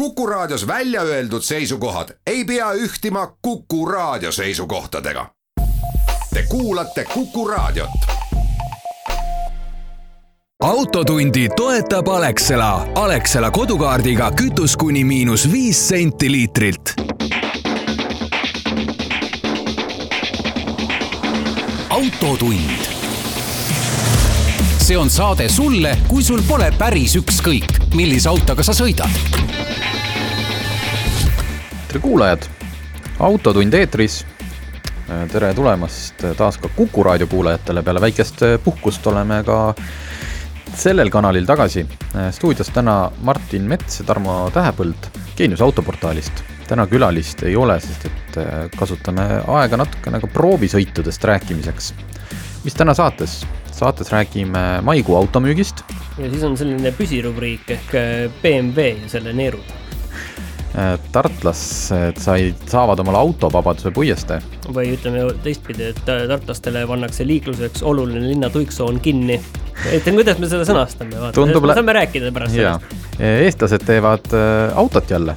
[0.00, 5.26] Kuku Raadios välja öeldud seisukohad ei pea ühtima Kuku Raadio seisukohtadega.
[6.34, 7.90] Te kuulate Kuku Raadiot.
[10.62, 12.88] autotundi toetab Alexela.
[12.94, 16.94] Alexela kodukaardiga kütus kuni miinus viis senti liitrilt.
[21.90, 22.80] autotund.
[24.78, 29.40] see on saade sulle, kui sul pole päris ükskõik, millise autoga sa sõidad
[31.90, 32.44] tere kuulajad,
[33.18, 34.20] Autotund eetris.
[35.32, 39.74] tere tulemast taas ka Kuku raadio kuulajatele, peale väikest puhkust oleme ka
[40.74, 41.86] sellel kanalil tagasi.
[42.30, 46.44] stuudios täna Martin Mets ja Tarmo Tähepõld Geenius autoportaalist.
[46.68, 48.38] täna külalist ei ole, sest et
[48.78, 51.94] kasutame aega natukene ka proovisõitudest rääkimiseks.
[52.64, 53.46] mis täna saates?
[53.72, 55.82] saates räägime maikuu automüügist.
[56.18, 57.92] ja siis on selline püsirubriik ehk
[58.42, 59.79] BMW ja selle neerud
[61.12, 64.38] tartlased said, saavad omale autovabaduse puiestee.
[64.70, 69.40] või ütleme teistpidi, et tartlastele pannakse liikluseks oluline linnatuiksoon kinni.
[69.90, 72.98] et kuidas me seda sõnastame, vaata, me saame rääkida pärast sellest.
[73.18, 75.36] eestlased teevad äh, autot jälle.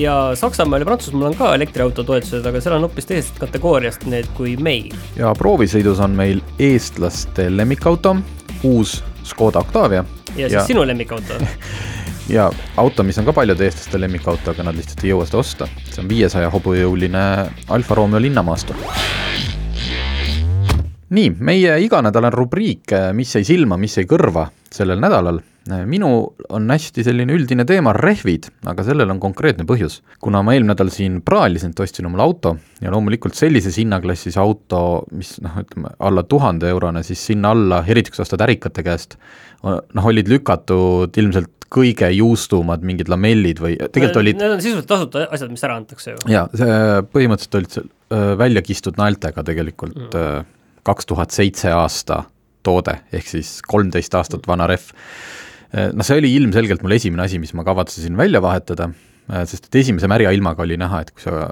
[0.00, 4.30] ja Saksamaal ja Prantsusmaal on ka elektriauto toetused, aga seal on hoopis teisest kategooriast need
[4.38, 4.94] kui meil.
[5.16, 8.16] ja proovisõidus on meil eestlaste lemmikauto,
[8.64, 10.04] uus Škoda Octavia.
[10.36, 10.64] ja siis ja...
[10.72, 11.36] sinu lemmikauto
[12.28, 15.68] ja auto, mis on ka paljude eestlaste lemmikauto, aga nad lihtsalt ei jõua seda osta.
[15.90, 17.24] see on viiesaja hobujõuline
[17.76, 18.76] Alfa Romeo linnamaastu.
[21.14, 25.40] nii, meie iganädalane rubriik, mis jäi silma, mis jäi kõrva sellel nädalal.
[25.88, 30.00] minu on hästi selline üldine teema, rehvid, aga sellel on konkreetne põhjus.
[30.20, 35.04] kuna ma eelmine nädal siin praalisin, et ostsin omale auto ja loomulikult sellises hinnaklassis auto,
[35.12, 39.18] mis noh, ütleme alla tuhande eurone, siis sinna alla, eriti kui sa ostad ärikate käest,
[39.62, 45.24] noh, olid lükatud ilmselt kõige juustumad mingid lamellid või tegelikult olid Need on sisuliselt tasuta
[45.34, 46.20] asjad, mis ära antakse ju.
[46.30, 46.76] jaa, see
[47.14, 50.52] põhimõtteliselt olid seal välja kistud naeltega tegelikult mm.
[50.86, 52.22] kaks tuhat seitse aasta
[52.64, 54.92] toode, ehk siis kolmteist aastat vana rehv.
[55.92, 58.88] noh, see oli ilmselgelt mul esimene asi, mis ma kavatsesin välja vahetada,
[59.50, 61.50] sest et esimese märja ilmaga oli näha, et kui sa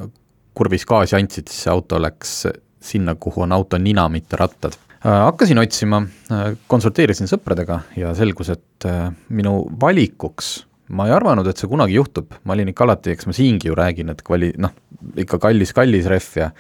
[0.57, 2.47] kurvis gaasi andsid, siis see auto läks
[2.83, 8.53] sinna, kuhu on auto nina, mitte rattad Äh, hakkasin otsima, äh, konsulteerisin sõpradega ja selgus,
[8.55, 10.53] et äh, minu valikuks
[10.93, 13.77] ma ei arvanud, et see kunagi juhtub, ma olin ikka alati, eks ma siingi ju
[13.79, 14.75] räägin, et kvali-, noh,
[15.19, 16.51] ikka kallis, kallis rehv ja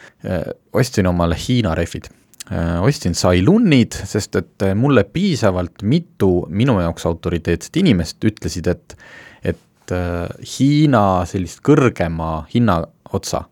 [0.72, 2.08] ostsin omale Hiina rehvid.
[2.80, 8.96] ostsin Cylunid, sest et mulle piisavalt mitu minu jaoks autoriteetset inimest ütlesid, et
[9.44, 9.94] et
[10.54, 12.80] Hiina sellist kõrgema hinna
[13.12, 13.44] otsa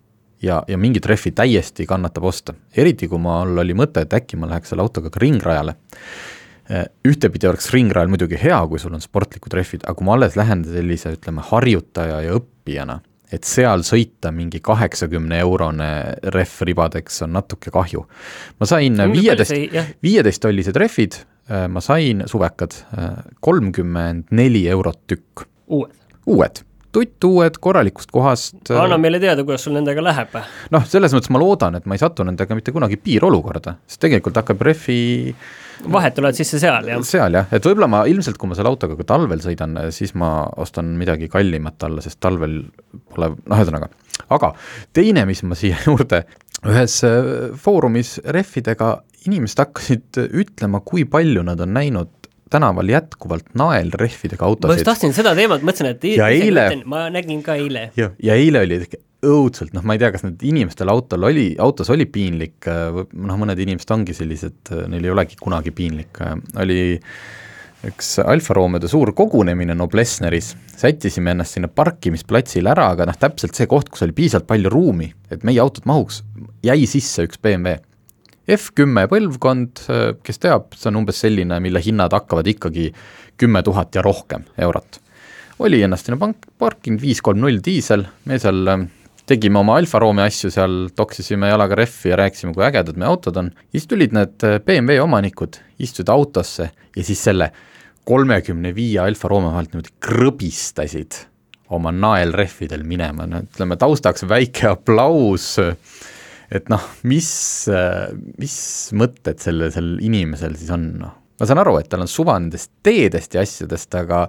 [0.43, 2.55] ja, ja mingit rehvi täiesti kannatab osta.
[2.77, 5.77] eriti, kui mul oli mõte, et äkki ma läheks selle autoga ka ringrajale.
[6.71, 10.37] Äh, ühtepidi oleks ringrajal muidugi hea, kui sul on sportlikud rehvid, aga kui ma alles
[10.39, 13.01] lähen sellise, ütleme, harjutaja ja õppijana,
[13.31, 15.91] et seal sõita mingi kaheksakümne eurone
[16.35, 18.07] rehv ribadeks on natuke kahju.
[18.61, 19.55] ma sain viieteist,
[20.03, 25.47] viieteisttollised rehvid, äh, ma sain suvekad, äh, kolmkümmend neli eurot tükk.
[25.67, 25.97] uued?
[26.27, 28.71] uued tuttuued korralikust kohast.
[28.75, 30.37] anna meile teada, kuidas sul nendega läheb.
[30.75, 34.41] noh, selles mõttes ma loodan, et ma ei satu nendega mitte kunagi piirolukorda, sest tegelikult
[34.43, 35.01] hakkab rehvi
[35.89, 37.03] vahed tulevad sisse seal, jah?
[37.07, 40.45] seal jah, et võib-olla ma ilmselt, kui ma selle autoga ka talvel sõidan, siis ma
[40.61, 42.63] ostan midagi kallimat alla, sest talvel
[43.13, 43.91] pole, noh, ühesõnaga.
[44.37, 44.55] aga
[44.97, 46.25] teine, mis ma siia juurde,
[46.69, 48.99] ühes äh, foorumis rehvidega
[49.29, 52.20] inimesed hakkasid ütlema, kui palju nad on näinud
[52.51, 54.71] tänaval jätkuvalt naelrehvidega autosid.
[54.71, 57.91] ma just tahtsin seda teemat, mõtlesin, et ja eile, ma nägin ka eile.
[57.97, 58.81] ja, eile oli
[59.27, 63.61] õudselt, noh, ma ei tea, kas nüüd inimestel autol oli, autos oli piinlik, noh, mõned
[63.61, 66.23] inimesed ongi sellised, neil ei olegi kunagi piinlik,
[66.61, 66.81] oli
[67.89, 73.69] üks Alfa Romeode suur kogunemine Noblessneris, sättisime ennast sinna parkimisplatsile ära, aga noh, täpselt see
[73.71, 76.23] koht, kus oli piisavalt palju ruumi, et meie autot mahuks,
[76.65, 77.79] jäi sisse üks BMW
[78.49, 79.83] F10 põlvkond,
[80.25, 82.89] kes teab, see on umbes selline, mille hinnad hakkavad ikkagi
[83.41, 85.01] kümme tuhat ja rohkem eurot.
[85.61, 88.85] oli ennast sinna pank, parkinud viis kolm null diisel, me seal äh,
[89.29, 93.37] tegime oma Alfa Romeo asju seal, toksisime jalaga rehvi ja rääkisime, kui ägedad meie autod
[93.37, 97.51] on, siis tulid need äh, BMW omanikud, istusid autosse ja siis selle
[98.09, 101.21] kolmekümne viie Alfa Romeo vahelt niimoodi krõbistasid
[101.77, 105.77] oma naelrehvidel minema, no ütleme taustaks väike aplaus äh,
[106.51, 107.31] et noh, mis,
[108.41, 108.57] mis
[108.99, 111.15] mõtted sellel, sellel inimesel siis on, noh.
[111.41, 114.27] ma saan aru, et tal on suva nendest teedest ja asjadest, aga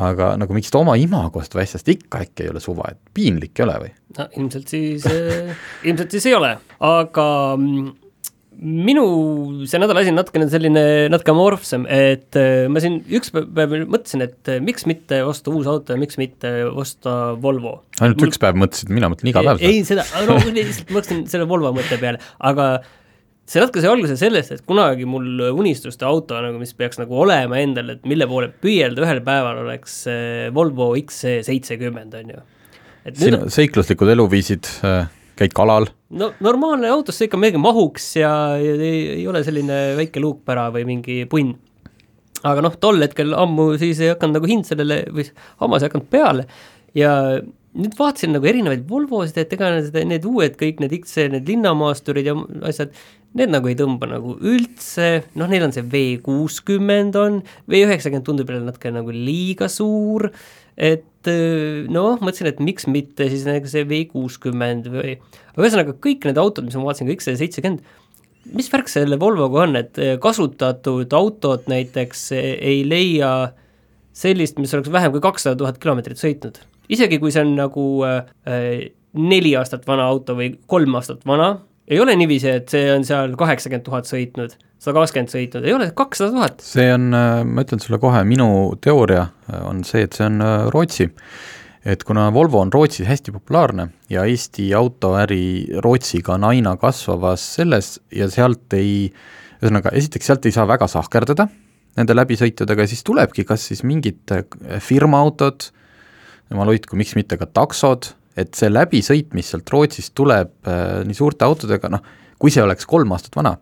[0.00, 3.66] aga nagu mingist oma imagost või asjast ikka äkki ei ole suva, et piinlik ei
[3.66, 3.90] ole või?
[4.18, 5.52] no ilmselt siis äh,
[5.84, 6.54] ilmselt siis ei ole,
[6.88, 7.26] aga
[7.58, 7.90] mm,
[8.60, 9.04] minu
[9.66, 10.82] see nädala asi on natukene selline
[11.12, 15.68] natuke amorfsem, et äh, ma siin üks päev mõtlesin, et äh, miks mitte osta uus
[15.70, 17.78] auto ja miks mitte osta Volvo.
[18.00, 18.30] ainult Mul...
[18.30, 21.98] üks päev mõtlesid, mina mõtlen iga päev ei, seda, no lihtsalt mõtlesin selle Volvo mõtte
[22.02, 22.68] peale, aga
[23.48, 27.58] see natuke sai alguse sellest, et kunagi mul unistuste auto nagu, mis peaks nagu olema
[27.62, 32.46] endal, et mille poole püüelda ühel päeval, oleks äh, Volvo XC seitsekümmend, on ju.
[33.24, 35.10] sinu seikluslikud eluviisid äh
[35.42, 35.88] käid kalal?
[36.12, 40.86] no normaalne autosse ikka midagi mahuks ja, ja ei, ei ole selline väike luukpära või
[40.88, 41.54] mingi punn.
[42.42, 45.26] aga noh, tol hetkel ammu siis ei hakanud nagu hind sellele või
[45.62, 46.46] hammas ei hakanud peale
[46.98, 47.14] ja
[47.72, 52.26] nüüd vaatasin nagu erinevaid Volvosid, et ega need, need uued kõik need XC, need linnamaasturid
[52.28, 52.34] ja
[52.68, 52.92] asjad,
[53.38, 58.28] need nagu ei tõmba nagu üldse, noh, neil on see V kuuskümmend on, V üheksakümmend
[58.28, 60.28] tundub jälle natuke nagu liiga suur
[60.76, 61.04] et
[61.92, 65.16] noh, mõtlesin, et miks mitte siis näiteks see V kuuskümmend või,
[65.52, 67.84] aga ühesõnaga kõik need autod, mis ma vaatasin, kõik see seitsekümmend,
[68.56, 73.52] mis värk selle Volvoga on, et äh, kasutatud autot näiteks äh, ei leia
[74.16, 76.58] sellist, mis oleks vähem kui kakssada tuhat kilomeetrit sõitnud.
[76.92, 81.54] isegi kui see on nagu äh, neli aastat vana auto või kolm aastat vana,
[81.88, 85.88] ei ole niiviisi, et see on seal kaheksakümmend tuhat sõitnud sada kakskümmend sõitnud, ei ole,
[85.96, 86.62] kakssada tuhat.
[86.66, 88.46] see on, äh, ma ütlen sulle kohe, minu
[88.82, 91.08] teooria äh, on see, et see on äh, Rootsi.
[91.84, 97.96] et kuna Volvo on Rootsis hästi populaarne ja Eesti autoäri Rootsiga on aina kasvavas selles
[98.14, 99.12] ja sealt ei,
[99.60, 101.48] ühesõnaga, esiteks sealt ei saa väga sahkerdada
[101.98, 104.30] nende läbisõitudega, siis tulebki kas siis mingid
[104.80, 105.66] firmaautod,
[106.50, 110.68] jumal hoidku, miks mitte ka taksod, et see läbisõit, mis sealt Rootsist tuleb
[111.06, 112.02] nii suurte autodega, noh,
[112.40, 113.56] kui see oleks kolm aastat vana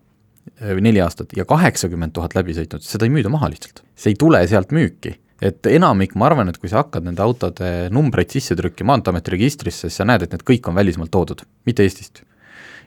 [0.60, 3.82] Äh, või neli aastat ja kaheksakümmend tuhat läbi sõitnud, seda ei müüda maha lihtsalt.
[3.96, 5.18] see ei tule sealt müüki.
[5.40, 9.88] et enamik, ma arvan, et kui sa hakkad nende autode numbreid sisse trükkima Maanteeameti registrisse,
[9.88, 12.22] siis sa näed, et need kõik on välismaalt toodud, mitte Eestist.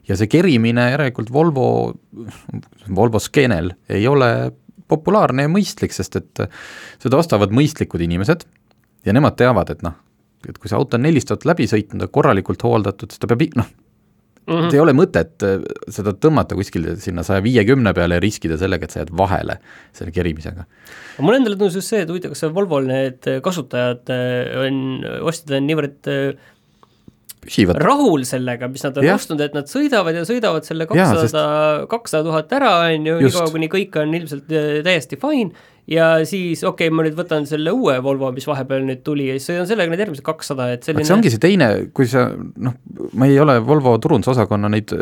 [0.07, 1.93] ja see kerimine järelikult Volvo,
[2.89, 4.51] Volvo skeenel ei ole
[4.87, 6.45] populaarne ja mõistlik, sest et
[7.01, 8.45] seda ostavad mõistlikud inimesed
[9.05, 9.97] ja nemad teavad, et noh,
[10.49, 13.69] et kui see auto on nelist aastat läbi sõitnud korralikult hooldatud, siis ta peab, noh,
[14.45, 14.53] mm.
[14.53, 14.73] -hmm.
[14.73, 15.59] ei ole mõtet äh,
[15.91, 19.59] seda tõmmata kuskile sinna saja viiekümne peale ja riskida sellega, et sa jääd vahele
[19.91, 20.65] selle kerimisega.
[21.19, 24.81] mulle endale tundus just see, et huvitav, kas Volvol need kasutajad äh, on,
[25.29, 26.51] ostjad on niivõrd äh,
[27.43, 27.79] püsivad.
[27.83, 29.17] rahul sellega, mis nad on ja.
[29.19, 31.45] ostnud, et nad sõidavad ja sõidavad selle kakssada,
[31.91, 34.51] kakssada tuhat ära, on ju, niikaua kuni kõik on ilmselt
[34.87, 35.51] täiesti fine
[35.89, 39.35] ja siis okei okay,, ma nüüd võtan selle uue Volvo, mis vahepeal nüüd tuli ja
[39.35, 42.77] siis sõidan sellega need järgmised kakssada, et selline see ongi see teine, kui sa noh,
[43.19, 44.93] ma ei ole Volvo turundusosakonna neid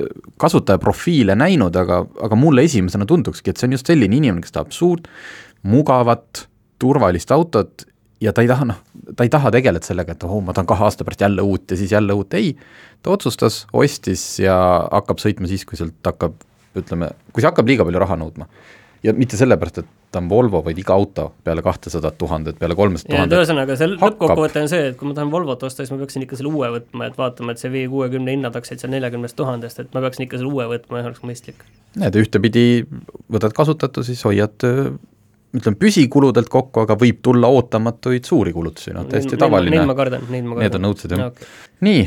[0.41, 4.73] kasutajaprofiile näinud, aga, aga mulle esimesena tundukski, et see on just selline inimene, kes tahab
[4.75, 5.09] suurt,
[5.69, 6.47] mugavat,
[6.81, 7.85] turvalist autot
[8.21, 8.81] ja ta ei taha, noh,
[9.17, 11.77] ta ei taha tegeleda sellega, et oh, ma tahan kahe aasta pärast jälle uut ja
[11.77, 12.55] siis jälle uut, ei,
[13.05, 14.55] ta otsustas, ostis ja
[14.89, 16.41] hakkab sõitma siis, kui sealt hakkab,
[16.77, 18.49] ütleme, kui see hakkab liiga palju raha nõudma
[19.03, 23.13] ja mitte sellepärast, et ta on Volvo, vaid iga auto peale kahtesadat tuhandet, peale kolmesada
[23.13, 23.38] tuhandet.
[23.39, 26.39] ühesõnaga, see lõppkokkuvõte on see, et kui ma tahan Volvot osta, siis ma peaksin ikka
[26.39, 29.95] selle uue võtma, et vaatama, et see V kuuekümne hinnad hakkasid seal neljakümnest tuhandest, et
[29.95, 31.63] ma peaksin ikka selle uue võtma ja oleks mõistlik.
[32.01, 32.65] näed, ühtepidi
[33.31, 34.68] võtad kasutatu, siis hoiad
[35.51, 39.75] ütleme, püsikuludelt kokku, aga võib tulla ootamatuid suuri kulutusi, noh täiesti tavaline.
[39.75, 40.68] Neid ma kardan, neid ma kardan.
[40.68, 41.50] Need on õudsed, jah okay..
[41.88, 42.06] nii,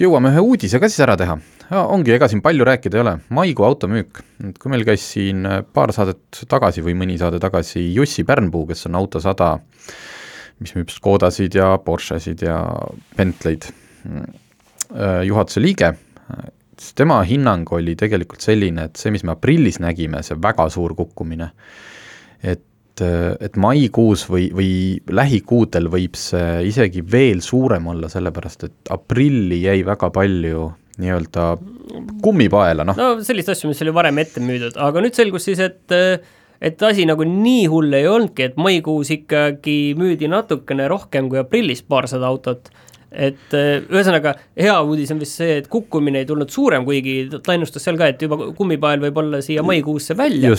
[0.00, 1.36] jõuame ühe uudise ka siis ära teha.
[1.70, 5.60] Ongi, ega siin palju rääkida ei ole, maikuu automüük, et kui meil käis siin äh,
[5.62, 9.50] paar saadet tagasi või mõni saade tagasi Jussi Pärnpuu, kes on Auto100,
[10.64, 12.58] mis müüb Škodasid ja Porschesid ja
[13.16, 15.92] Bentley'd, äh, juhatuse liige,
[16.80, 20.96] siis tema hinnang oli tegelikult selline, et see, mis me aprillis nägime, see väga suur
[20.98, 21.52] kukkumine,
[22.42, 22.64] et
[23.02, 24.72] et maikuus või, või
[25.10, 30.68] lähikuudel võib see isegi veel suurem olla, sellepärast et aprilli jäi väga palju
[31.00, 31.46] nii-öelda
[32.22, 32.98] kummipaela, noh.
[32.98, 35.96] no sellist asju, mis oli varem ette müüdud, aga nüüd selgus siis, et
[36.60, 41.80] et asi nagu nii hull ei olnudki, et maikuus ikkagi müüdi natukene rohkem kui aprillis
[41.82, 42.68] paarsada autot
[43.10, 47.56] et äh, ühesõnaga, hea uudis on vist see, et kukkumine ei tulnud suurem, kuigi ta
[47.56, 50.52] ennustas seal ka, et juba kummipael võib olla siia maikuusse välja,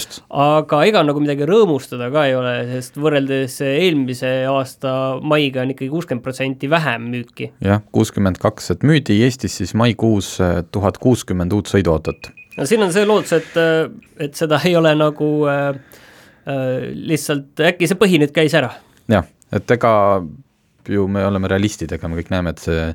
[0.43, 4.93] aga ega nagu midagi rõõmustada ka ei ole, sest võrreldes eelmise aasta
[5.23, 7.51] maiga on ikkagi kuuskümmend protsenti vähem müüki.
[7.63, 12.33] jah, kuuskümmend kaks, et müüdi Eestis siis maikuus äh, tuhat kuuskümmend uut sõiduautot.
[12.57, 13.87] no siin on see lootus, et, äh,
[14.27, 18.75] et seda ei ole nagu äh, äh, lihtsalt, äkki see põhi nüüd käis ära?
[19.07, 19.93] jah, et ega
[20.91, 22.89] ju me oleme realistid, ega me kõik näeme, et see,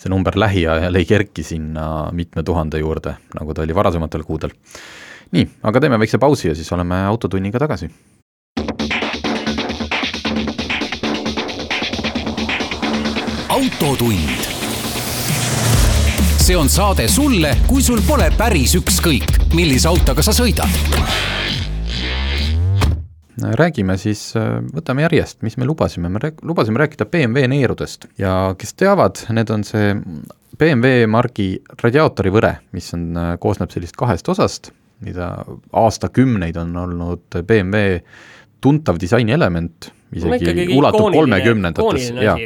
[0.00, 4.54] see number lähiajal ei kerki sinna mitme tuhande juurde, nagu ta oli varasematel kuudel.
[5.36, 7.90] nii, aga teeme väikse pausi ja siis oleme Autotunniga tagasi.
[13.56, 14.44] autotund.
[16.36, 21.45] see on saade sulle, kui sul pole päris ükskõik millise autoga sa sõidad
[23.36, 24.30] räägime siis,
[24.72, 29.50] võtame järjest, mis me lubasime, me rääk-, lubasime rääkida BMW neerudest ja kes teavad, need
[29.52, 29.92] on see
[30.56, 31.50] BMW margi
[31.82, 33.10] radiaatori võre, mis on,
[33.42, 34.72] koosneb sellist kahest osast,
[35.04, 35.28] mida
[35.76, 38.00] aastakümneid on olnud BMW
[38.64, 42.36] tuntav disainielement, isegi ulatub kolmekümnendatesse, jaa.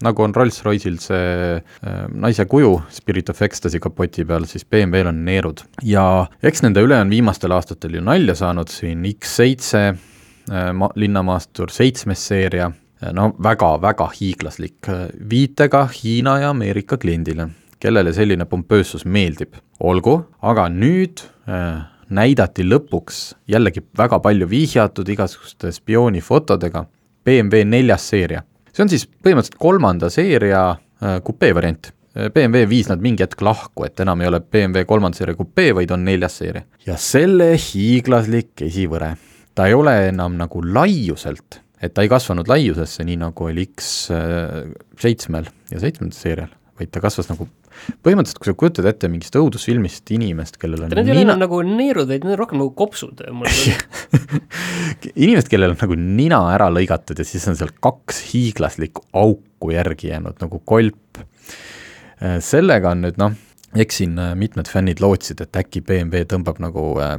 [0.00, 1.24] nagu on Rolls-Royce'il see
[1.60, 5.64] äh, naise kuju Spirit of Ecstasy kapoti peal, siis BMW-l on neerud.
[5.84, 6.04] ja
[6.42, 10.00] eks nende üle on viimastel aastatel ju nalja saanud siin X7 äh,,
[10.50, 17.48] ma-, linnamaastur seitsmes seeria äh,, no väga-väga hiiglaslik, äh, viitega Hiina ja Ameerika kliendile,
[17.80, 19.54] kellele selline pompöössus meeldib.
[19.80, 26.84] olgu, aga nüüd äh, näidati lõpuks jällegi väga palju vihjatud igasuguste spioonifotodega
[27.24, 28.42] BMW neljas seeria.
[28.72, 31.92] see on siis põhimõtteliselt kolmanda seeria äh, kupee variant.
[32.16, 35.74] Äh, BMW viis nad mingi hetk lahku, et enam ei ole BMW kolmanda seeria kupee,
[35.74, 36.64] vaid on neljas seeria.
[36.86, 39.14] ja selle hiiglaslik esivõre,
[39.54, 45.40] ta ei ole enam nagu laiuselt, et ta ei kasvanud laiusesse, nii nagu oli X7-l
[45.40, 47.48] äh, ja seitsmendal seerial, vaid ta kasvas nagu
[48.04, 51.34] põhimõtteliselt, kui sa kujutad ette mingist õudusfilmist inimest, kellel on Need ei nina...
[51.34, 53.22] ole nagu neerud, vaid need on rohkem nagu kopsud
[55.24, 60.12] inimest, kellel on nagu nina ära lõigatud ja siis on seal kaks hiiglaslikku auku järgi
[60.12, 61.22] jäänud nagu kolp.
[62.20, 63.38] Äh, sellega on nüüd noh
[63.78, 67.12] eks siin äh, mitmed fännid lootsid, et äkki BMW tõmbab nagu äh,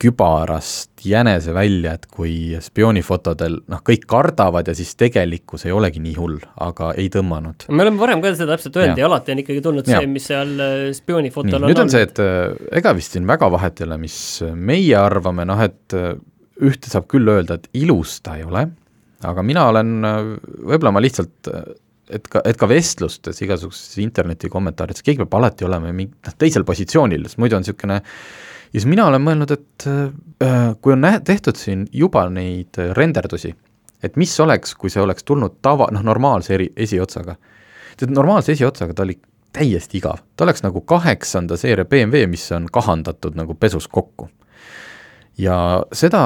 [0.00, 6.14] kübarast jänese välja, et kui spioonifotodel noh, kõik kardavad ja siis tegelikkus ei olegi nii
[6.16, 7.68] hull, aga ei tõmmanud.
[7.68, 10.00] me oleme varem ka seda täpselt öelnud ja, alati on ikkagi tulnud ja.
[10.00, 12.48] see, mis seal äh, spioonifotol on nüüd on see, et äh,
[12.80, 14.16] ega vist siin väga vahet ei ole, mis
[14.56, 15.98] meie arvame, noh et
[16.60, 18.66] ühte saab küll öelda, et ilus ta ei ole,
[19.28, 19.94] aga mina olen,
[20.64, 21.52] võib-olla ma lihtsalt
[22.10, 26.66] et ka, et ka vestlustes, igasugustes interneti kommentaarides, keegi peab alati olema mingi noh, teisel
[26.68, 31.18] positsioonil, sest muidu on niisugune ja siis mina olen mõelnud, et äh, kui on nä-,
[31.26, 33.54] tehtud siin juba neid renderdusi,
[34.02, 37.36] et mis oleks, kui see oleks tulnud tava, noh, normaalse eri, esiotsaga.
[37.96, 39.18] tead, normaalse esiotsaga ta oli
[39.52, 44.30] täiesti igav, ta oleks nagu kaheksanda seeria BMW, mis on kahandatud nagu pesus kokku.
[45.38, 46.22] ja seda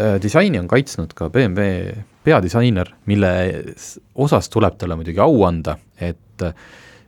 [0.00, 3.30] äh, disaini on kaitsnud ka BMW peadisainer, mille
[4.14, 6.44] osas tuleb talle muidugi au anda, et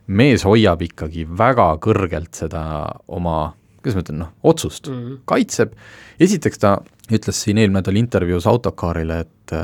[0.07, 2.61] mees hoiab ikkagi väga kõrgelt seda
[3.07, 5.17] oma, kuidas ma ütlen, noh, otsust mm, -hmm.
[5.25, 5.73] kaitseb,
[6.19, 6.77] esiteks ta
[7.11, 9.55] ütles siin eelmine nädal intervjuus Autocarile, et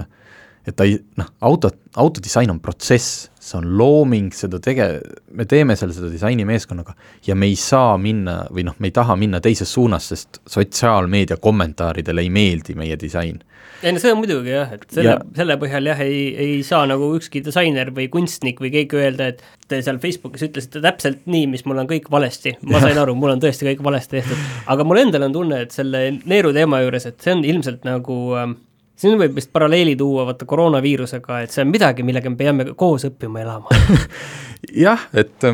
[0.68, 5.02] et ta ei, noh, auto, autodisain on protsess, see on looming, seda tege-,
[5.36, 6.96] me teeme seal seda disainimeeskonnaga
[7.28, 11.40] ja me ei saa minna või noh, me ei taha minna teises suunas, sest sotsiaalmeedia
[11.44, 13.42] kommentaaridele ei meeldi meie disain
[13.84, 16.86] ei no see on muidugi jah, et selle ja., selle põhjal jah, ei, ei saa
[16.88, 21.50] nagu ükski disainer või kunstnik või keegi öelda, et te seal Facebookis ütlesite täpselt nii,
[21.52, 22.56] mis mul on kõik valesti.
[22.70, 25.76] ma sain aru, mul on tõesti kõik valesti tehtud, aga mul endal on tunne, et
[25.76, 28.48] selle neeru teema juures, et see on ilmselt nagu äh,
[28.96, 33.08] siin võib vist paralleeli tuua vaata koroonaviirusega, et see on midagi, millega me peame koos
[33.10, 33.84] õppima elama.
[34.86, 35.48] Jah, et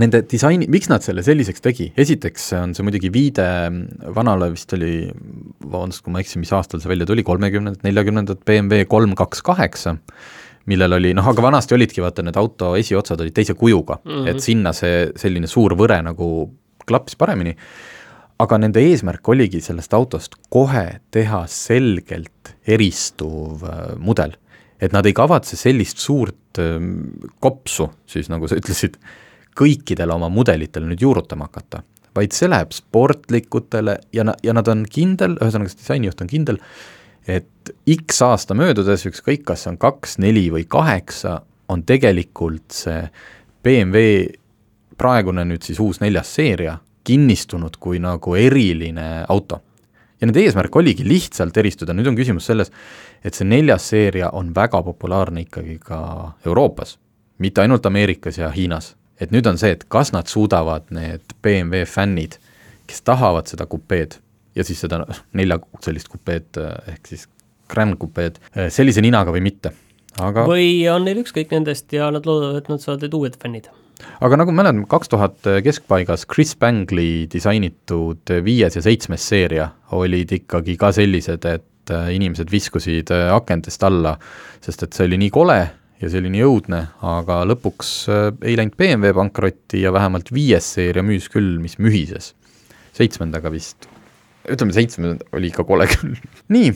[0.00, 3.46] nende disaini, miks nad selle selliseks tegi, esiteks on see muidugi viide
[4.16, 5.06] vanale vist oli,
[5.64, 9.96] vabandust, kui ma eksin, mis aastal see välja tuli, kolmekümnendad, neljakümnendad BMW kolm kaks kaheksa,
[10.70, 14.00] millel oli, noh aga vanasti olidki vaata need auto esiotsad olid teise kujuga.
[14.04, 14.30] Mm, -hmm.
[14.30, 16.30] et sinna see selline suur võre nagu
[16.86, 17.56] klappis paremini,
[18.42, 24.36] aga nende eesmärk oligi sellest autost kohe teha selgelt eristuv äh, mudel.
[24.80, 27.06] et nad ei kavatse sellist suurt ähm,
[27.40, 28.98] kopsu, siis nagu sa ütlesid,
[29.56, 31.80] kõikidele oma mudelitele nüüd juurutama hakata,
[32.12, 36.60] vaid see läheb sportlikutele ja na-, ja nad on kindel, ühesõnaga see disainijuht on kindel,
[37.24, 41.38] et X aasta möödudes, ükskõik, kas see on kaks, neli või kaheksa,
[41.72, 43.06] on tegelikult see
[43.64, 44.28] BMW
[45.00, 46.76] praegune nüüd siis uus neljas seeria
[47.06, 49.62] kinnistunud kui nagu eriline auto.
[50.20, 52.70] ja nende eesmärk oligi lihtsalt eristuda, nüüd on küsimus selles,
[53.24, 55.98] et see neljas seeria on väga populaarne ikkagi ka
[56.46, 56.96] Euroopas,
[57.38, 61.84] mitte ainult Ameerikas ja Hiinas, et nüüd on see, et kas nad suudavad, need BMW
[61.84, 62.38] fännid,
[62.88, 64.16] kes tahavad seda kupeed
[64.56, 65.02] ja siis seda
[65.36, 67.28] nelja sellist kupeed ehk siis
[67.68, 68.38] Grand kupeed
[68.70, 69.72] sellise ninaga või mitte,
[70.22, 73.68] aga või on neil ükskõik nendest ja nad loodavad, et nad saavad need uued fännid?
[74.20, 80.76] Aga nagu mäletame, kaks tuhat keskpaigas Chris Bangley disainitud viies ja seitsmes seeria olid ikkagi
[80.80, 84.16] ka sellised, et inimesed viskusid akendest alla,
[84.64, 85.60] sest et see oli nii kole
[86.00, 90.68] ja see oli nii õudne, aga lõpuks äh, ei läinud BMW pankrotti ja vähemalt viies
[90.76, 92.34] seeria müüs küll, mis mühises.
[92.96, 93.88] seitsmendaga vist,
[94.48, 96.16] ütleme seitsmenda oli ikka kole küll.
[96.56, 96.72] nii,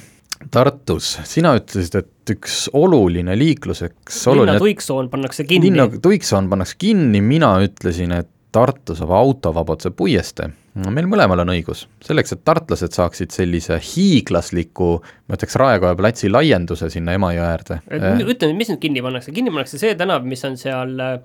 [0.51, 5.69] Tartus, sina ütlesid, et üks oluline liikluseks oluline linna tuiksoon pannakse kinni.
[5.69, 11.53] linna tuiksoon pannakse kinni, mina ütlesin, et Tartu saab autovabaduse puiestee no meil mõlemal on
[11.55, 14.91] õigus, selleks, et tartlased saaksid sellise hiiglasliku,
[15.29, 17.81] ma ütleks, Raekoja platsi laienduse sinna Emajõe äärde.
[17.91, 21.17] ütle nüüd, mis nüüd kinni pannakse, kinni pannakse see tänav, mis on seal äh,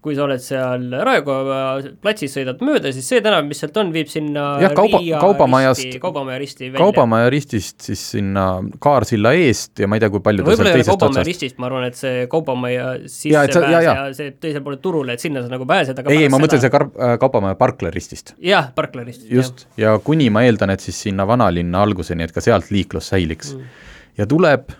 [0.00, 4.08] kui sa oled seal Raekoja platsis, sõidad mööda, siis see tänav, mis sealt on, viib
[4.08, 6.80] sinna jah, kauba, kaubamajast, kaubamaja risti välja.
[6.80, 8.46] kaubamaja ristist siis sinna
[8.80, 11.28] Kaarsilla eest ja ma ei tea, kui palju ta sealt teisest otsast.
[11.28, 13.94] ristist, ma arvan, et see kaubamaja sissepääs ja, ja, ja.
[14.00, 16.64] ja see teisele poole turule, et sinna sa nagu pääsed, aga ei, ei, ma mõtlen
[16.64, 18.34] see kar-, äh, kaubamaja Parkla ristist.
[18.40, 19.28] jah, Parkla ristist.
[19.36, 23.52] just, ja kuni ma eeldan, et siis sinna vanalinna alguseni, et ka sealt liiklus säiliks
[23.58, 23.88] mm..
[24.22, 24.72] ja tuleb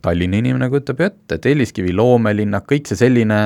[0.00, 3.40] Tallinna inimene kujutab ju ette, Telliskivi loomelinnak, kõik see selline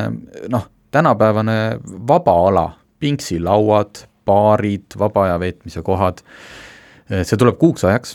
[0.52, 2.66] noh, tänapäevane vaba ala,
[3.02, 6.22] pingsilauad, baarid, vaba aja veetmise kohad,
[7.10, 8.14] see tuleb kuuks ajaks,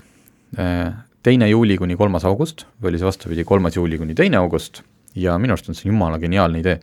[1.23, 4.81] teine juuli kuni kolmas august, või oli see vastupidi, kolmas juuli kuni teine august
[5.15, 6.79] ja minu arust on see jumala geniaalne idee.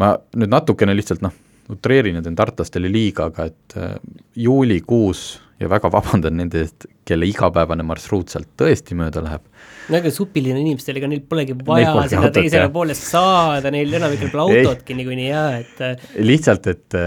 [0.00, 1.34] ma nüüd natukene lihtsalt noh,
[1.70, 3.96] utreerin ja teen tartlastele liiga, aga et äh,
[4.36, 9.44] juulikuus ja väga vabandan nende eest, kelle igapäevane marsruut sealt tõesti mööda läheb.
[9.90, 12.74] no ega supiline inimestel, ega neil polegi vaja polegi seda autot, teisele jah.
[12.74, 16.98] poole saada, neil enamikel pole autotki niikuinii jaa, et äh, lihtsalt, et,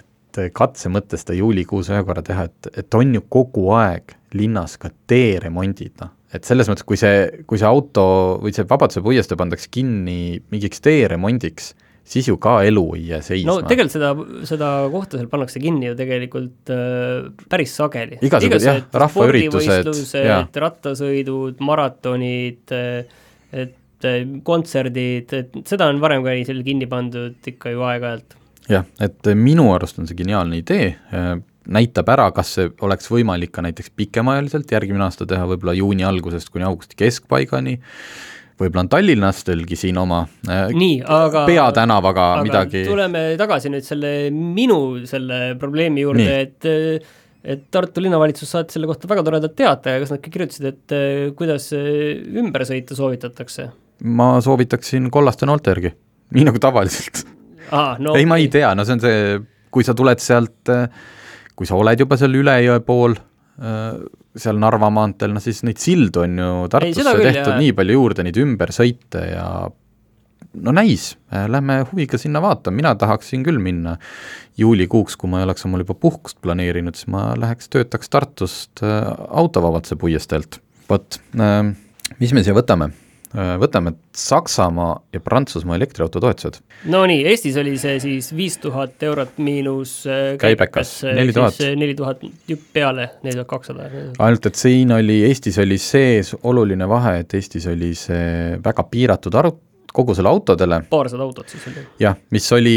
[0.00, 4.76] et katse mõttes seda juulikuus ühe korra teha, et, et on ju kogu aeg linnas
[4.80, 8.04] ka teeremondid, noh et selles mõttes, kui see, kui see auto
[8.42, 11.72] või see Vabaduse puiestee pandaks kinni mingiks teeremondiks,
[12.04, 13.52] siis ju ka elu ei jää seisma.
[13.52, 14.12] no tegelikult seda,
[14.48, 18.20] seda kohta seal pannakse kinni ju tegelikult äh, päris sageli.
[18.26, 23.20] igasugused jah, rahvaüritused, rattasõidud, maratonid äh,,
[23.52, 28.36] et äh, kontserdid, et seda on varem ka seal kinni pandud ikka ju aeg-ajalt.
[28.70, 31.36] jah, et minu arust on see geniaalne idee äh,,
[31.70, 36.50] näitab ära, kas see oleks võimalik ka näiteks pikemaajaliselt järgmine aasta teha, võib-olla juuni algusest
[36.50, 37.78] kuni augusti keskpaigani
[38.60, 44.12] võib-olla on tallinlastelgi siin oma äh, nii, aga peatänavaga aga midagi tuleme tagasi nüüd selle
[44.34, 46.70] minu selle probleemi juurde, et
[47.40, 51.30] et Tartu linnavalitsus saatis selle kohta väga toredat teate kas nad ka kirjutasid, et äh,
[51.36, 53.70] kuidas ümber sõita soovitatakse?
[54.04, 55.94] ma soovitaksin kollaste noolte järgi,
[56.36, 57.24] nii nagu tavaliselt
[57.70, 57.96] ah,.
[57.98, 59.40] No, ei, ma ei tea, no see on see,
[59.72, 60.70] kui sa tuled sealt,
[61.56, 63.16] kui sa oled juba seal üle jõe pool,
[63.60, 67.60] seal Narva maanteel, noh siis neid sildu on ju Tartusse ei, tehtud jah.
[67.60, 69.46] nii palju juurde, neid ümbersõite ja
[70.64, 73.96] no näis, lähme huviga sinna vaatama, mina tahaksin küll minna
[74.60, 78.98] juulikuuks, kui ma ei oleks omal juba puhkust planeerinud, siis ma läheks töötaks Tartust äh,
[79.28, 80.60] autovabaduse puiesteelt.
[80.90, 81.62] vot, äh,
[82.18, 82.90] mis me siia võtame?
[83.30, 86.56] Äh, võtame Saksamaa ja Prantsusmaa elektriauto toetused.
[86.90, 91.60] Nonii, Eestis oli see siis viis tuhat eurot miinus äh, käibekas, neli tuhat.
[91.78, 92.24] neli tuhat
[92.74, 93.86] peale, neli tuhat kakssada.
[94.18, 99.38] ainult, et siin oli, Eestis oli sees oluline vahe, et Eestis oli see väga piiratud
[99.38, 99.54] arv,
[99.92, 100.82] kogusele autodele.
[100.90, 101.84] paarsada autot siis oli.
[102.00, 102.76] jah, mis oli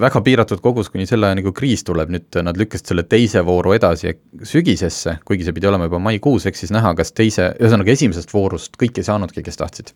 [0.00, 3.74] väga piiratud kogus kuni selle ajani, kui kriis tuleb, nüüd nad lükkasid selle teise vooru
[3.76, 8.34] edasi sügisesse, kuigi see pidi olema juba maikuus, eks siis näha, kas teise, ühesõnaga esimesest
[8.34, 9.94] voorust kõik ei saanudki, kes tahtsid.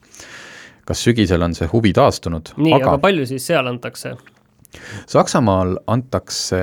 [0.85, 2.55] kas sügisel on see huvi taastunud?
[2.57, 4.17] nii, aga palju siis seal antakse?
[5.07, 6.61] Saksamaal antakse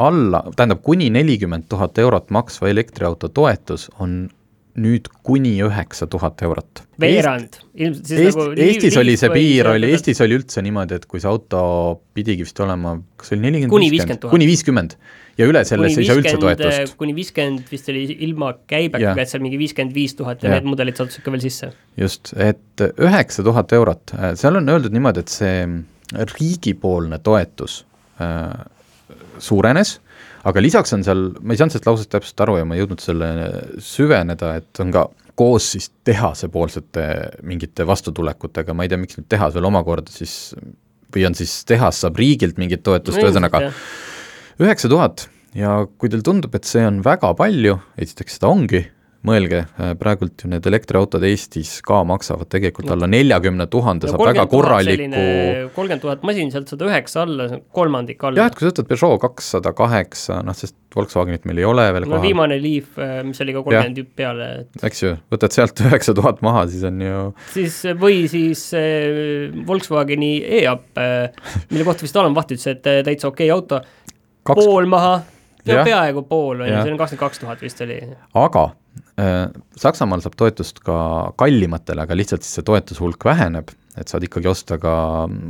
[0.00, 4.28] alla, tähendab kuni nelikümmend tuhat eurot maksva elektriauto toetus on
[4.80, 6.82] nüüd kuni üheksa tuhat eurot.
[7.00, 11.06] veerand, ilmselt siis Eest, nagu Eestis oli see piir, oli, Eestis oli üldse niimoodi, et
[11.10, 11.62] kui see auto
[12.16, 14.96] pidigi vist olema, kas oli nelikümmend, kuni viiskümmend kuni viiskümmend.
[15.40, 16.96] ja üle selle sa ei saa üldse toetust.
[17.00, 21.00] kuni viiskümmend vist oli ilma käibega, et seal mingi viiskümmend viis tuhat ja need mudelid
[21.00, 21.72] sattusid ka veel sisse.
[22.00, 25.64] just, et üheksa tuhat eurot, seal on öeldud niimoodi, et see
[26.36, 27.82] riigipoolne toetus
[28.20, 28.52] äh,
[29.38, 29.98] suurenes
[30.48, 33.02] aga lisaks on seal, ma ei saanud sellest lausest täpselt aru ja ma ei jõudnud
[33.02, 33.30] selle
[33.84, 35.06] süveneda, et on ka
[35.40, 37.06] koos siis tehasepoolsete
[37.48, 40.54] mingite vastutulekutega, ma ei tea, miks nüüd tehas veel omakorda siis
[41.10, 43.70] või on siis tehas saab riigilt mingit toetust, ühesõnaga
[44.60, 45.26] üheksa tuhat.
[45.56, 48.84] Ja kui teil tundub, et see on väga palju, esiteks seda ongi,
[49.26, 54.46] mõelge, äh, praegult ju need elektriautod Eestis ka maksavad tegelikult alla neljakümne tuhande, saab väga
[54.48, 55.24] korraliku
[55.74, 58.40] kolmkümmend tuhat masin, sealt sada üheksa alla, kolmandik alla.
[58.40, 62.06] jah, et kui sa võtad Peugeot kakssada kaheksa, noh sest Volkswagenit meil ei ole veel
[62.08, 62.24] no kohal.
[62.24, 64.72] viimane Leaf, äh, mis oli ka kolmkümmend jupp peale et....
[64.88, 70.32] eks ju, võtad sealt üheksa tuhat maha, siis on ju siis või siis äh, Volkswageni
[70.62, 70.96] e-up,
[71.70, 73.84] mille kohta vist Alan Vaht ütles, et täitsa okei okay auto,
[74.48, 75.18] pool maha,
[75.60, 78.00] peaaegu pool, on ju, see on kakskümmend kaks tuhat vist oli.
[78.32, 78.79] aga Äh,
[79.80, 80.96] Saksamaal saab toetust ka
[81.40, 84.92] kallimatele, aga lihtsalt siis see toetushulk väheneb, et saad ikkagi osta ka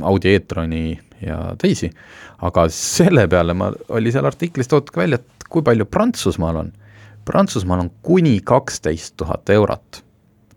[0.09, 0.85] Audi e-troni
[1.21, 1.91] ja teisi,
[2.47, 6.71] aga selle peale ma, oli seal artiklis toodud ka välja, et kui palju Prantsusmaal on.
[7.27, 10.03] Prantsusmaal on kuni kaksteist tuhat eurot.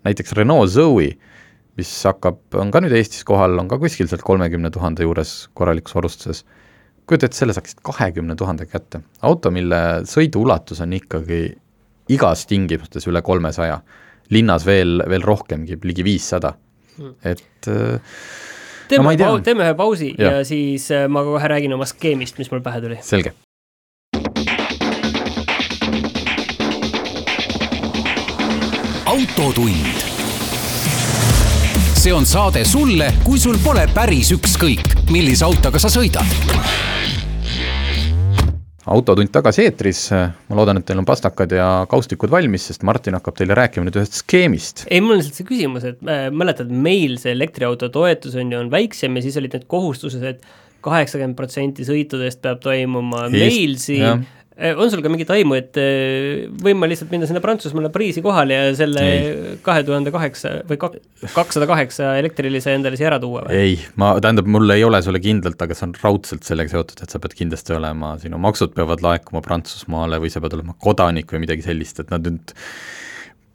[0.04, 1.14] näiteks Renault Zoe,
[1.78, 5.94] mis hakkab, on ka nüüd Eestis kohal, on ka kuskil sealt kolmekümne tuhande juures korralikus
[5.96, 6.44] varustuses,
[7.08, 9.00] kujuta ette, selle saaksid kahekümne tuhande kätte.
[9.22, 11.40] auto, mille sõiduulatus on ikkagi
[12.12, 13.80] igas tingimustes üle kolmesaja,
[14.34, 16.54] linnas veel, veel rohkemgi, ligi viissada,
[16.98, 17.14] hmm.
[17.24, 18.18] et äh,
[18.88, 20.38] teeme no,, teeme ühe pausi ja.
[20.38, 23.00] ja siis äh, ma kohe räägin oma skeemist, mis mul pähe tuli.
[23.02, 23.34] selge
[29.14, 30.02] autotund.
[31.94, 36.83] see on saade sulle, kui sul pole päris ükskõik, millise autoga sa sõidad
[38.90, 43.38] autotund tagasi eetris, ma loodan, et teil on pastakad ja kaustikud valmis, sest Martin hakkab
[43.38, 44.84] teile rääkima nüüd ühest skeemist.
[44.90, 48.60] ei, mul on lihtsalt see küsimus, et äh, mäletad, meil see elektriauto toetus on ju,
[48.60, 50.44] on väiksem ja siis olid need kohustused, et
[50.84, 56.44] kaheksakümmend protsenti sõitudest peab toimuma Eest, meil siin, on sul ka mingit aimu, et äh,
[56.62, 59.04] võin ma lihtsalt minna sinna Prantsusmaale Pariisi kohale ja selle
[59.66, 60.78] kahe tuhande kaheksa või
[61.34, 63.58] kakssada kaheksa elektrilise endale siia ära tuua või?
[63.58, 67.14] ei, ma, tähendab, mul ei ole sulle kindlalt, aga see on raudselt sellega seotud, et
[67.14, 71.42] sa pead kindlasti olema, sinu maksud peavad laekuma Prantsusmaale või sa pead olema kodanik või
[71.48, 72.54] midagi sellist, et nad nüüd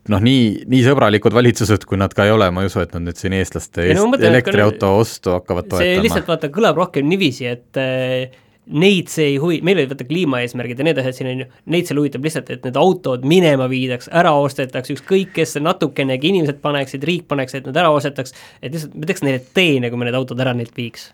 [0.10, 3.08] noh, nii, nii sõbralikud valitsused, kui nad ka ei ole, ma ei usu, et nad
[3.08, 5.86] nüüd siin eestlaste eest no, elektriauto ostu hakkavad toetama.
[5.86, 10.06] see lihtsalt vaata, kõlab rohkem niiviisi, et äh, neid see ei huvi-, meil olid vaata
[10.08, 13.66] kliimaeesmärgid ja need asjad siin on ju, neid seal huvitab lihtsalt, et need autod minema
[13.72, 18.74] viidaks, ära ostetaks, ükskõik kes natukenegi inimesed paneksid, riik paneks, et nad ära ostetaks, et
[18.76, 21.10] lihtsalt me teeks neile teene, kui me need autod ära neilt viiks.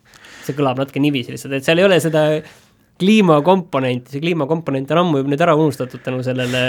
[0.46, 2.26] see kõlab natuke niiviisi lihtsalt, et seal ei ole seda
[3.02, 6.66] kliimakomponenti, see kliimakomponent on ammu juba nüüd ära unustatud tänu sellele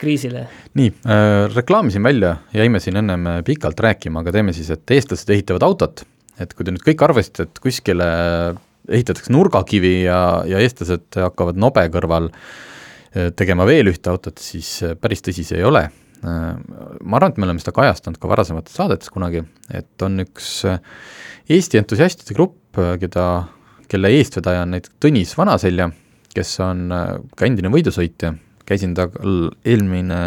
[0.00, 0.46] kriisile.
[0.80, 5.68] nii äh,, reklaamisin välja, jäime siin ennem pikalt rääkima, aga teeme siis, et eestlased ehitavad
[5.68, 6.04] autot,
[6.40, 8.08] et kui te nüüd kõik arvasite, et kuskile
[8.88, 14.96] ehitatakse nurgakivi ja, ja eestlased hakkavad nobe kõrval eh, tegema veel ühte autot, siis eh,
[14.98, 15.86] päris tõsi see ei ole.
[16.20, 16.50] Eh,
[17.00, 20.60] ma arvan, et me oleme seda kajastanud ka varasemates saadetes kunagi, et on üks
[21.50, 23.24] Eesti entusiastide grupp, keda,
[23.90, 25.88] kelle eestvedaja on näiteks Tõnis Vanaselja,
[26.30, 26.84] kes on
[27.34, 28.36] ka endine võidusõitja,
[28.68, 30.20] käisin tal eelmine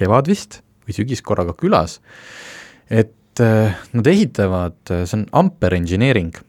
[0.00, 1.98] kevad vist või sügis korraga külas,
[2.88, 3.12] et
[3.42, 6.40] nad ehitavad, see on Amper Engineering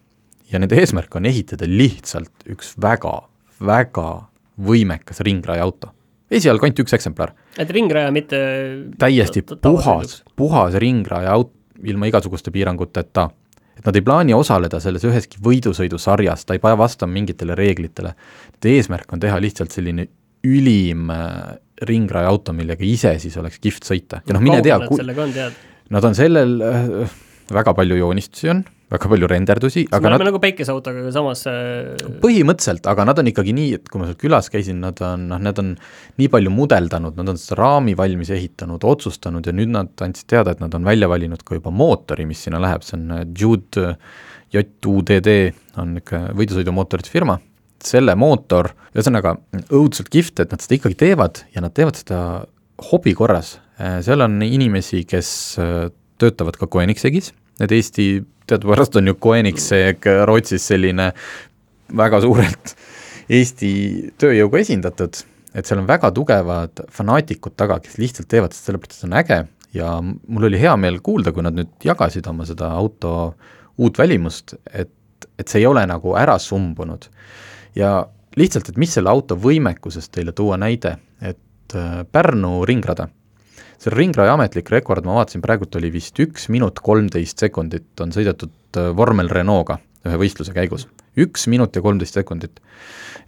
[0.53, 3.15] ja nende eesmärk on ehitada lihtsalt üks väga,
[3.63, 4.09] väga
[4.61, 5.89] võimekas ringrajaauto.
[6.33, 7.33] esialgu ainult üks eksemplar.
[7.57, 8.39] et ringraja, mitte
[8.99, 13.29] täiesti puhas, puhas ringraja aut-, ilma igasuguste piiranguteta.
[13.77, 18.13] et nad ei plaani osaleda selles üheski võidusõidusarjas, ta ei pea vastama mingitele reeglitele.
[18.53, 20.07] Nende eesmärk on teha lihtsalt selline
[20.43, 25.01] ülim äh, ringrajaauto, millega ise siis oleks kihvt sõita ja noh, mine tea, kui
[25.93, 27.19] nad on sellel äh,
[27.53, 28.63] väga palju joonistusi on,
[28.93, 30.29] väga palju renderdusi, aga me oleme nad...
[30.29, 34.51] nagu päikeseautoga samas äh, põhimõtteliselt, aga nad on ikkagi nii, et kui ma seal külas
[34.53, 35.71] käisin, nad on, noh, need on
[36.21, 40.53] nii palju mudeldanud, nad on seda raami valmis ehitanud, otsustanud ja nüüd nad andsid teada,
[40.53, 43.97] et nad on välja valinud ka juba mootori, mis sinna läheb, see on äh, Jude
[44.53, 45.29] JUDD
[45.81, 47.39] on niisugune võidusõidumootorite firma,
[47.83, 49.39] selle mootor, ühesõnaga
[49.73, 52.19] õudselt kihvt, et nad seda ikkagi teevad ja nad teevad seda
[52.91, 55.31] hobi korras, äh, seal on inimesi, kes
[56.21, 58.07] töötavad ka Koenigsegis, need Eesti,
[58.47, 61.11] teadupärast on ju Koenigseg Rootsis selline
[61.97, 62.75] väga suurelt
[63.31, 63.69] Eesti
[64.19, 65.15] tööjõuga esindatud,
[65.55, 69.19] et seal on väga tugevad fanaatikud taga, kes lihtsalt teevad seda sellepärast, et see on
[69.21, 69.37] äge
[69.73, 73.33] ja mul oli hea meel kuulda, kui nad nüüd jagasid oma seda auto
[73.81, 74.91] uut välimust, et,
[75.39, 77.07] et see ei ole nagu ära sumbunud.
[77.75, 78.03] ja
[78.37, 83.07] lihtsalt, et mis selle auto võimekusest teile tuua näide, et äh, Pärnu ringrada
[83.81, 88.79] see ringraja ametlik rekord, ma vaatasin, praegult oli vist üks minut kolmteist sekundit on sõidetud
[88.79, 90.87] äh, vormel Renault'ga ühe võistluse käigus.
[91.19, 92.59] üks minut ja kolmteist sekundit.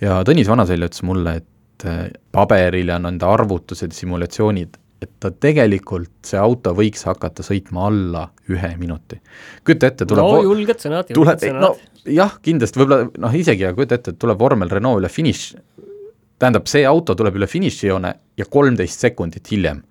[0.02, 6.12] ja Tõnis Vanaselja ütles mulle, et äh, paberil ja nende arvutused, simulatsioonid, et ta tegelikult,
[6.26, 9.20] see auto võiks hakata sõitma alla ühe minuti.
[9.66, 11.76] kujuta ette, tuleb no julged sõnad, julged sõnad no,.
[12.06, 15.50] jah, kindlasti, võib-olla noh, isegi, aga kujuta ette, et tuleb vormel Renault üle finiš,
[16.40, 19.84] tähendab, see auto tuleb üle finišijoone ja kolmteist sekundit hiljem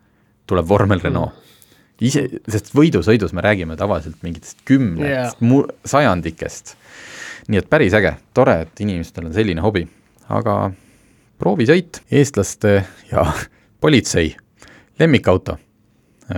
[0.47, 1.03] tuleb vormel.
[1.03, 2.07] Renault mm..
[2.09, 6.77] ise, sest võidusõidus me räägime tavaliselt mingitest kümnetest yeah., sajandikest.
[7.49, 9.85] nii et päris äge, tore, et inimestel on selline hobi,
[10.33, 10.73] aga
[11.41, 12.81] proovisõit, eestlaste
[13.11, 13.27] ja
[13.83, 14.35] politsei
[14.99, 15.59] lemmikauto,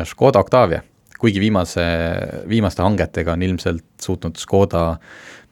[0.04, 0.80] Škoda Octavia,
[1.20, 1.82] kuigi viimase,
[2.48, 4.96] viimaste hangetega on ilmselt suutnud Škoda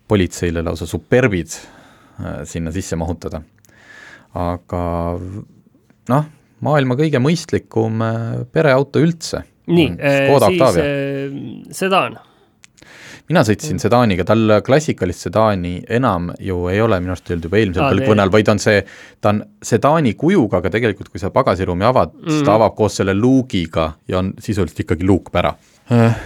[0.09, 3.43] politseile lausa superbid äh, sinna sisse mahutada.
[4.35, 4.81] aga
[6.11, 6.25] noh,
[6.65, 8.21] maailma kõige mõistlikum äh,
[8.53, 9.45] pereauto üldse.
[9.67, 11.35] nii, äh, siis äh,
[11.73, 12.19] sedaan
[13.31, 17.87] mina sõitsin sedaaniga, tal klassikalist sedaani enam ju ei ole minu arust öeldud juba eelmisel
[17.95, 18.83] põlvkonnal, vaid on see,
[19.25, 22.57] ta on sedaani kujuga, aga tegelikult kui sa pagasiruumi avad mm., siis ta mm.
[22.59, 25.55] avab koos selle luugiga ja on sisuliselt ikkagi luukpära
[25.93, 26.19] äh,.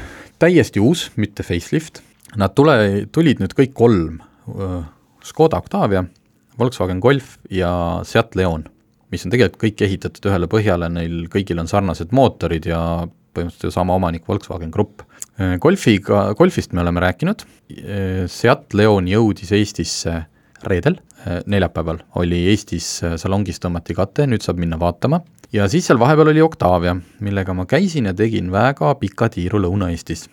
[0.43, 2.03] täiesti uus, mitte facelift,
[2.39, 4.81] nad tule, tulid nüüd kõik kolm äh,
[5.29, 6.03] Škoda Octavia,
[6.59, 7.71] Volkswagen Golf ja
[8.07, 8.67] Seat Leon,
[9.13, 12.81] mis on tegelikult kõik ehitatud ühele põhjale, neil kõigil on sarnased mootorid ja
[13.37, 15.05] põhimõtteliselt ju sama omanik, Volkswagen Grupp.
[15.63, 17.45] Golfiga, Golfist me oleme rääkinud,
[18.33, 20.17] Seat Leon jõudis Eestisse
[20.67, 20.99] reedel,
[21.47, 22.89] neljapäeval oli Eestis
[23.21, 25.21] salongis tõmmati kate, nüüd saab minna vaatama,
[25.55, 30.27] ja siis seal vahepeal oli Octavia, millega ma käisin ja tegin väga pika tiiru Lõuna-Eestis.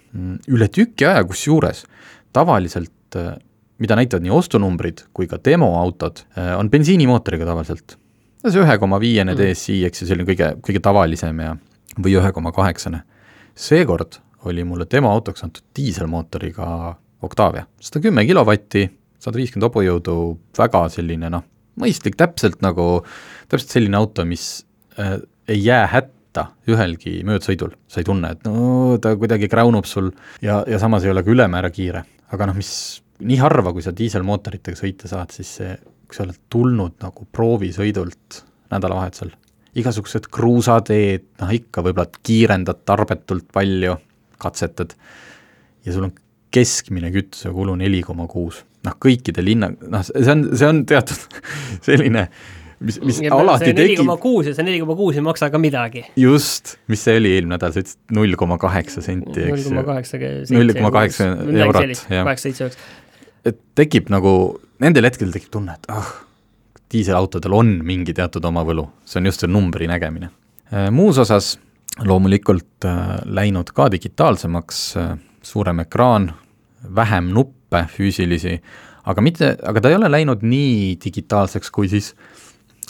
[0.49, 1.85] üle tüki aja kusjuures,
[2.33, 3.19] tavaliselt
[3.81, 6.23] mida näitavad nii ostunumbrid kui ka demoautod,
[6.57, 7.97] on bensiinimootoriga tavaliselt.
[8.51, 11.55] See ühe koma viiene DSi, eks ju, selline kõige, kõige tavalisem ja
[11.95, 13.03] või ühe koma kaheksane.
[13.55, 18.85] seekord oli mulle demoautoks antud diiselmootoriga Octavia, sada kümme kilovatti,
[19.19, 20.15] sada viiskümmend hobujõudu,
[20.57, 21.45] väga selline noh,
[21.81, 23.05] mõistlik, täpselt nagu,
[23.49, 24.65] täpselt selline auto, mis
[24.99, 25.17] äh,
[25.49, 30.11] ei jää hätta ühelgi möödasõidul, sa ei tunne, et no ta kuidagi kräunub sul
[30.43, 32.03] ja, ja samas ei ole ka ülemäära kiire.
[32.35, 35.75] aga noh, mis nii harva, kui sa diiselmootoritega sõita saad, siis see,
[36.07, 38.41] kui sa oled tulnud nagu proovisõidult
[38.73, 39.31] nädalavahetusel,
[39.79, 43.97] igasugused kruusateed, noh ikka võib-olla kiirendad tarbetult palju,
[44.41, 44.95] katsetad,
[45.85, 46.15] ja sul on
[46.55, 48.63] keskmine kütusekulu neli koma kuus.
[48.85, 51.39] noh, kõikidel hinna, noh, see on, see on teatud
[51.87, 52.27] selline
[52.85, 53.79] mis, mis ja alati tekib.
[53.79, 56.03] neli koma kuus ja see neli koma kuus ei maksa ka midagi.
[56.19, 59.73] just, mis see oli eelmine nädal, sa ütlesid null koma kaheksa senti, eks ju.
[59.73, 60.21] null koma kaheksa.
[60.53, 61.31] null koma kaheksa
[61.65, 61.81] eurot,
[62.13, 62.27] jah.
[62.29, 63.04] kaheksa, seitse, üheksa
[63.45, 64.31] et tekib nagu,
[64.81, 66.13] nendel hetkedel tekib tunne, et ah
[66.95, 70.31] diiselautodel on mingi teatud oma võlu, see on just see numbri nägemine.
[70.71, 71.55] Äh, muus osas
[72.05, 75.13] loomulikult äh, läinud ka digitaalsemaks, äh,
[75.45, 76.31] suurem ekraan,
[76.95, 78.57] vähem nuppe füüsilisi,
[79.09, 82.13] aga mitte, aga ta ei ole läinud nii digitaalseks kui siis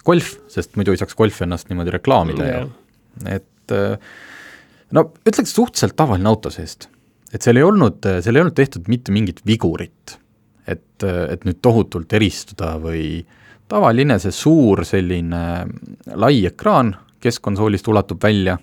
[0.06, 2.68] golf, sest muidu ei saaks golf ennast niimoodi reklaamida ju,
[3.32, 3.74] et
[4.94, 6.90] no ütleks suhteliselt tavaline auto seest.
[7.34, 10.20] et seal ei olnud, seal ei olnud tehtud mitte mingit vigurit
[10.68, 13.24] et, et nüüd tohutult eristuda või
[13.72, 15.42] tavaline see suur selline
[16.16, 16.94] lai ekraan
[17.26, 18.58] keskkonsoolist ulatub välja,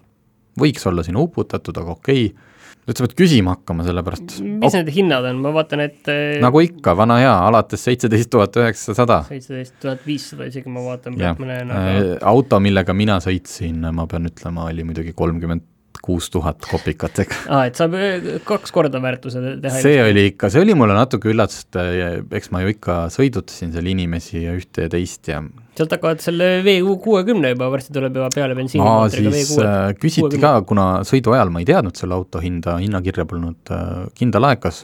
[0.58, 2.48] võiks olla sinna uputatud, aga okei okay.,
[2.82, 6.62] nüüd sa pead küsima hakkama, sellepärast mis need hinnad on, ma vaatan, et äh, nagu
[6.64, 9.20] ikka, vana hea, alates seitseteist tuhat üheksasada.
[9.28, 11.82] seitseteist tuhat viissada isegi ma vaatan, mõne aga...
[11.92, 15.68] Äh, auto, millega mina sõitsin, ma pean ütlema, oli muidugi kolmkümmend
[16.02, 17.36] kuus tuhat kopikatega.
[17.54, 19.82] aa, et saab äh, kaks korda väärtuse teha?
[19.84, 23.74] see oli ikka, see oli mulle natuke üllatus, et äh, eks ma ju ikka sõidutasin
[23.74, 25.42] seal inimesi ja ühte ja teist ja
[25.78, 30.26] sealt hakkavad selle V kuuekümne juba, varsti tuleb juba peale bensiini aa, siis äh, küsiti
[30.26, 30.42] 60.
[30.42, 34.82] ka, kuna sõidu ajal ma ei teadnud selle auto hinda, hinnakirja polnud äh, kindla laekas,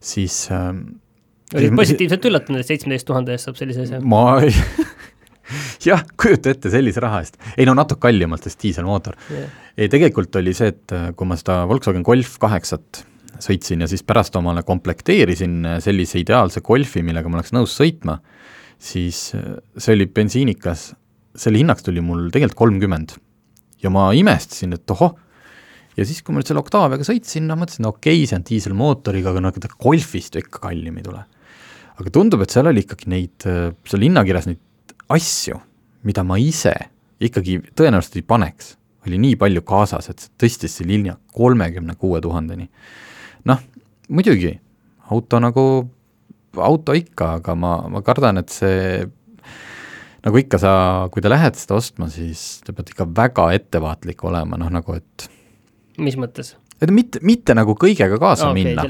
[0.00, 4.00] siis olid positiivselt üllatunud, et seitsmeteist tuhande eest saab sellise asja?
[4.04, 4.52] ma ei
[5.88, 7.38] jah, kujuta ette sellise raha eest.
[7.56, 9.52] ei no natuke kallimalt, sest diiselmootor yeah..
[9.76, 13.04] ei, tegelikult oli see, et äh, kui ma seda Volkswagen Golf kaheksat
[13.42, 18.18] sõitsin ja siis pärast omale komplekteerisin äh, sellise ideaalse Golfi, millega ma oleks nõus sõitma,
[18.78, 20.90] siis äh, see oli bensiinikas,
[21.38, 23.16] selle hinnaks tuli mul tegelikult kolmkümmend.
[23.82, 25.14] ja ma imestasin, et ohoh,
[25.96, 28.46] ja siis, kui ma nüüd selle Octaviaga sõitsin, no mõtlesin, no okei okay,, see on
[28.48, 31.22] diiselmootoriga, aga no ega ta Golfist ju ikka kallim ei tule.
[31.98, 34.62] aga tundub, et seal oli ikkagi neid, seal hinnakirjas neid
[35.14, 35.58] asju,
[36.06, 36.74] mida ma ise
[37.24, 38.74] ikkagi tõenäoliselt ei paneks,
[39.06, 42.68] oli nii palju kaasas, et see tõstis selle linna kolmekümne kuue tuhandeni.
[43.48, 43.62] noh,
[44.08, 44.58] muidugi,
[45.10, 45.64] auto nagu
[46.56, 49.06] auto ikka, aga ma, ma kardan, et see
[50.24, 50.72] nagu ikka sa,
[51.12, 55.28] kui te lähed seda ostma, siis te peate ikka väga ettevaatlik olema, noh nagu et
[55.98, 56.54] mis mõttes?
[56.78, 58.86] Et mitte, mitte nagu kõigega kaasa okay, minna.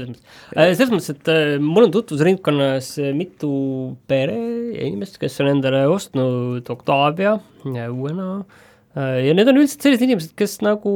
[0.53, 3.51] Äh, selles mõttes, et äh, mul on tutvusringkonnas äh, mitu
[4.09, 4.37] pere
[4.75, 8.31] ja inimest, kes on endale ostnud Octavia uuena.
[8.99, 10.91] Ja need on üldiselt sellised inimesed, kes nagu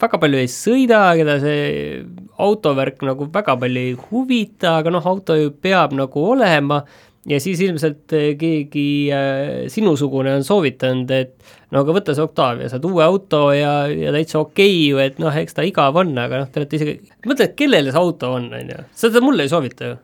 [0.00, 1.98] väga palju ei sõida, keda see
[2.40, 6.80] autovärk nagu väga palju ei huvita, aga noh, auto ju peab nagu olema.
[7.28, 12.86] Ja siis ilmselt keegi äh, sinusugune on soovitanud, et no aga võta see Octavia, saad
[12.88, 16.44] uue auto ja, ja täitsa okei okay ju, et noh, eks ta igav on, aga
[16.44, 19.52] noh, te olete isegi, mõtle, et kellele see auto on, on ju, seda mulle ei
[19.52, 20.00] soovita ju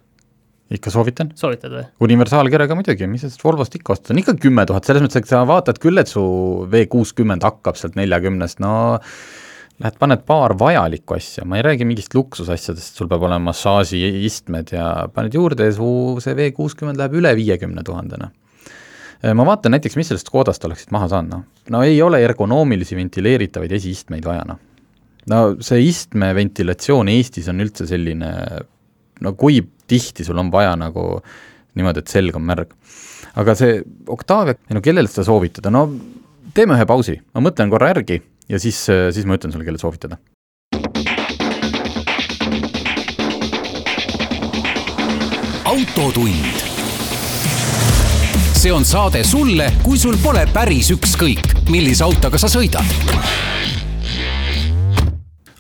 [0.71, 1.33] ikka soovitan.
[1.39, 1.85] soovitad või?
[2.07, 5.31] universaalkirjaga muidugi, mis sa sellest Volvost ikka ostad, on ikka kümme tuhat, selles mõttes, et
[5.31, 6.23] sa vaatad küll, et su
[6.71, 8.75] V kuuskümmend hakkab sealt neljakümnest, no
[9.81, 14.91] lähed paned paar vajalikku asja, ma ei räägi mingist luksusasjadest, sul peab olema massaažiistmed ja
[15.15, 15.91] paned juurde ja su
[16.23, 18.31] see V kuuskümmend läheb üle viiekümne tuhandena.
[19.37, 21.45] Ma vaatan näiteks, mis sellest Škodast oleksid maha saanud, noh.
[21.75, 24.61] no ei ole ergonoomilisi ventileeritavaid esiistmeid vaja, noh.
[25.33, 28.33] no see istmeventilatsioon Eestis on üldse selline,
[29.21, 31.13] no kui tihti sul on vaja nagu
[31.77, 32.73] niimoodi, et selg on märg.
[33.41, 33.79] aga see
[34.11, 35.87] Octavia, no kellele seda soovitada, no
[36.57, 40.19] teeme ühe pausi, ma mõtlen korra järgi ja siis, siis ma ütlen sulle, kelle soovitada.
[45.71, 46.70] autotund
[48.61, 52.85] see on saade sulle, kui sul pole päris ükskõik, millise autoga sa sõidad.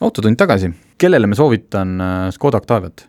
[0.04, 0.68] autotund tagasi,
[1.00, 3.06] kellele ma soovitan äh, Škoda Octaviat?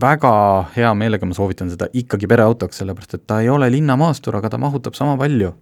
[0.00, 0.30] väga
[0.76, 4.62] hea meelega ma soovitan seda ikkagi pereautoks, sellepärast et ta ei ole linnamaastur, aga ta
[4.62, 5.52] mahutab sama palju.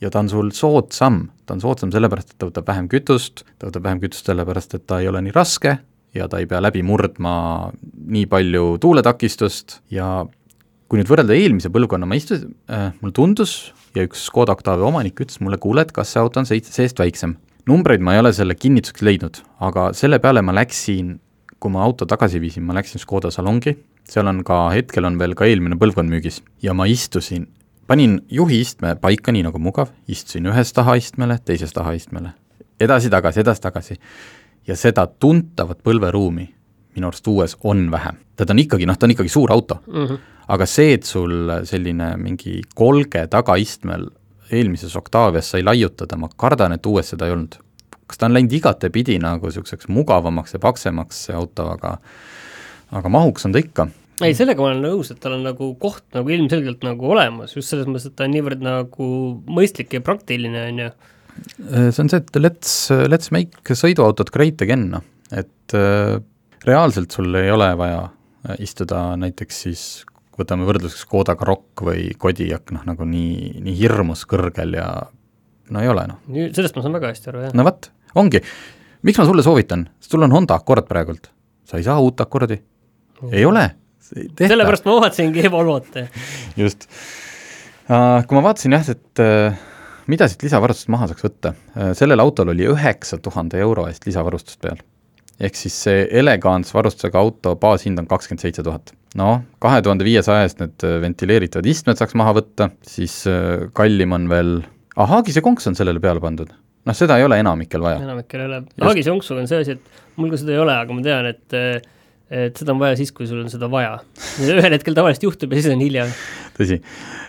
[0.00, 3.72] ja ta on sul soodsam, ta on soodsam sellepärast, et ta võtab vähem kütust, ta
[3.72, 5.80] võtab vähem kütust sellepärast, et ta ei ole nii raske
[6.14, 7.72] ja ta ei pea läbi murdma
[8.06, 10.28] nii palju tuuletakistust ja
[10.94, 15.18] kui nüüd võrrelda eelmise põlvkonna, ma istusin äh,, mulle tundus ja üks Škoda Octavia omanik
[15.24, 17.32] ütles mulle, kuule, et kas see auto on seitse seest väiksem.
[17.66, 21.16] numbreid ma ei ole selle kinnituseks leidnud, aga selle peale ma läksin,
[21.58, 23.74] kui ma auto tagasi viisin, ma läksin Škoda salongi,
[24.06, 27.48] seal on ka, hetkel on veel ka eelmine põlvkond müügis ja ma istusin,
[27.90, 32.36] panin juhiistme paika nii nagu mugav, istusin ühes tahaistmele, teises tahaistmele,
[32.78, 33.98] edasi-tagasi, edasi-tagasi
[34.70, 36.52] ja seda tuntavat põlveruumi
[36.94, 38.22] minu arust uues on vähem.
[38.36, 40.06] ta on ikkagi, noh, ta on ikkagi suur auto mm.
[40.06, 40.18] -hmm.
[40.48, 44.08] Aga see, et sul selline mingi kolge tagaistmel
[44.54, 47.60] eelmises Octavias sai laiutada, ma kardan, et uues seda ei olnud.
[48.04, 51.96] kas ta on läinud igatepidi nagu niisuguseks mugavamaks ja paksemaks, see auto, aga
[52.92, 53.88] aga mahuks on ta ikka
[54.22, 57.72] ei, sellega ma olen nõus, et tal on nagu koht nagu ilmselgelt nagu olemas, just
[57.72, 59.08] selles mõttes, et ta on niivõrd nagu
[59.50, 60.90] mõistlik ja praktiline, on ju.
[61.66, 62.76] see on see, et let's,
[63.10, 65.04] let's make sõiduautot great again, noh,
[65.34, 66.20] et äh,
[66.68, 69.84] reaalselt sul ei ole vaja äh, istuda näiteks siis,
[70.40, 74.88] võtame võrdluseks Škoda Karoq või Kodiaq, noh nagu nii, nii hirmus kõrgel ja
[75.72, 76.22] no ei ole noh.
[76.54, 77.56] sellest ma saan väga hästi aru, jah.
[77.56, 78.42] no vot, ongi,
[79.06, 81.30] miks ma sulle soovitan, sul on Honda Accord praegult,
[81.68, 83.68] sa ei saa uut Accordi mm., ei ole.
[84.04, 86.00] sellepärast ma vaatasingi Volvot.
[86.62, 86.88] just
[87.88, 89.62] uh,, kui ma vaatasin jah, et uh,
[90.10, 91.54] mida siit lisavarustust maha saaks võtta,
[91.96, 94.82] sellel autol oli üheksa tuhande euro eest lisavarustust peal
[95.40, 98.92] ehk siis see elegants varustusega auto baashind on kakskümmend seitse tuhat.
[99.18, 104.14] Noh, kahe tuhande viiesaja eest need äh, ventileeritavad istmed saaks maha võtta, siis äh, kallim
[104.16, 104.54] on veel,
[104.96, 106.52] ah, Haagise konks on sellele peale pandud.
[106.84, 108.02] noh, seda ei ole enamikel vaja.
[108.04, 110.96] enamikel ei ole, Haagise konksuga on see asi, et mul ka seda ei ole, aga
[110.96, 111.90] ma tean, et
[112.34, 113.98] et seda on vaja siis, kui sul on seda vaja.
[114.42, 116.06] ühel hetkel tavaliselt juhtub ja siis on hilja.
[116.56, 116.80] tõsi,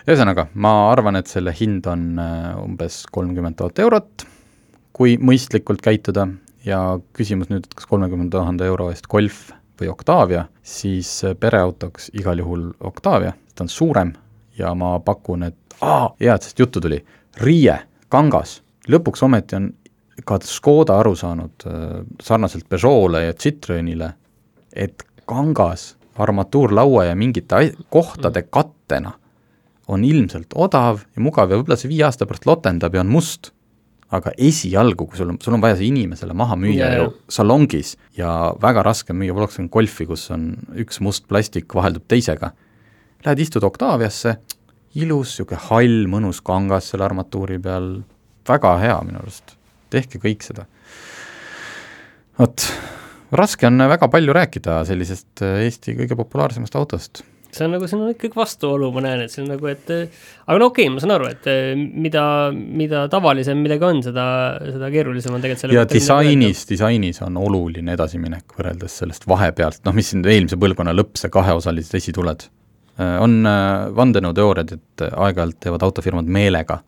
[0.08, 4.26] ühesõnaga, ma arvan, et selle hind on äh, umbes kolmkümmend tuhat eurot,
[4.96, 6.26] kui mõistlikult käituda
[6.66, 6.80] ja
[7.14, 11.10] küsimus nüüd, et kas kolmekümne tuhande euro eest Golf või Octavia, siis
[11.40, 14.12] pereautoks igal juhul Octavia, ta on suurem
[14.58, 17.00] ja ma pakun, et aa, hea, et sellest juttu tuli,
[17.36, 17.74] Riie,
[18.08, 19.66] kangas, lõpuks ometi on
[20.24, 24.12] ka Škoda aru saanud äh, sarnaselt Peugeot'le ja Citroenile,
[24.72, 29.12] et kangas armatuurlaua ja mingite kohtade kattena
[29.88, 33.52] on ilmselt odav ja mugav ja võib-olla see viie aasta pärast lotendab ja on must
[34.14, 36.98] aga esialgu, kui sul on, sul on vaja see inimesele maha müüa yeah.
[37.00, 42.06] ju salongis ja väga raske on müüa Volkswagen Golfi, kus on üks must plastik vaheldub
[42.10, 42.52] teisega,
[43.26, 44.36] lähed istud Octaviasse,
[44.96, 47.90] ilus, niisugune hall, mõnus kangas selle armatuuri peal,
[48.46, 49.56] väga hea minu arust,
[49.90, 50.68] tehke kõik seda.
[52.38, 52.68] vot,
[53.34, 58.12] raske on väga palju rääkida sellisest Eesti kõige populaarsemast autost see on nagu, siin on
[58.12, 61.14] ikkagi vastuolu, ma näen, et see on nagu, et aga no okei okay,, ma saan
[61.16, 61.48] aru, et
[62.06, 64.26] mida, mida tavalisem midagi on, seda,
[64.64, 69.96] seda keerulisem on tegelikult selle ja disainis, disainis on oluline edasiminek võrreldes sellest vahepealt, noh,
[69.96, 72.48] mis siin eelmise põlvkonna lõpp, see kaheosalised esituled.
[72.96, 76.80] on äh, vandenõuteooriad, et aeg-ajalt teevad autofirmad meelega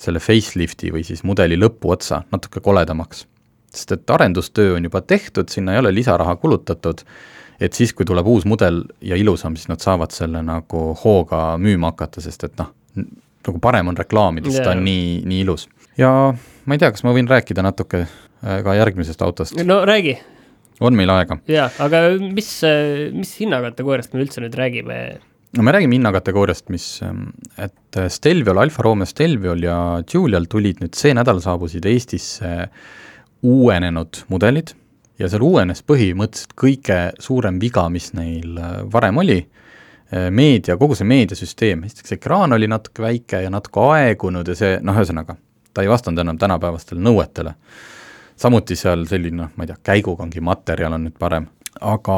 [0.00, 3.26] selle facelifti või siis mudeli lõpuotsa natuke koledamaks.
[3.70, 7.04] sest et arendustöö on juba tehtud, sinna ei ole lisaraha kulutatud
[7.60, 11.92] et siis, kui tuleb uus mudel ja ilusam, siis nad saavad selle nagu hooga müüma
[11.92, 15.68] hakata, sest et noh, nagu parem on reklaamida, sest ta on nii, nii ilus.
[16.00, 19.58] ja ma ei tea, kas ma võin rääkida natuke äh, ka järgmisest autost?
[19.64, 20.16] no räägi.
[20.80, 21.40] on meil aega?
[21.50, 22.52] jaa, aga mis,
[23.16, 25.00] mis hinnakategooriast me üldse nüüd räägime?
[25.56, 30.96] no me räägime hinnakategooriast, mis, ähm, et Stelviol, Alfa Romeo Stelviol ja Giulial tulid nüüd
[30.96, 32.70] see nädal saabusid Eestisse
[33.46, 34.74] uuenenud mudelid
[35.20, 40.96] ja seal uuenes põhimõtteliselt kõige suurem viga, mis neil äh, varem oli, äh, meedia, kogu
[40.98, 45.36] see meediasüsteem, esiteks ekraan oli natuke väike ja natuke aegunud ja see noh, ühesõnaga,
[45.74, 47.54] ta ei vastanud enam tänapäevastele nõuetele.
[48.40, 51.50] samuti seal selline noh, ma ei tea, käigukangi materjal on nüüd parem,
[51.84, 52.16] aga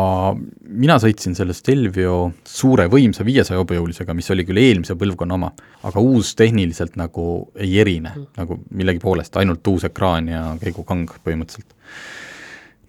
[0.62, 5.50] mina sõitsin selle Stelvio suure võimsa viiesaja hobujõulisega, mis oli küll eelmise põlvkonna oma,
[5.82, 7.26] aga uus tehniliselt nagu
[7.58, 8.28] ei erine mm.
[8.38, 11.74] nagu millegi poolest, ainult uus ekraan ja käigukang põhimõtteliselt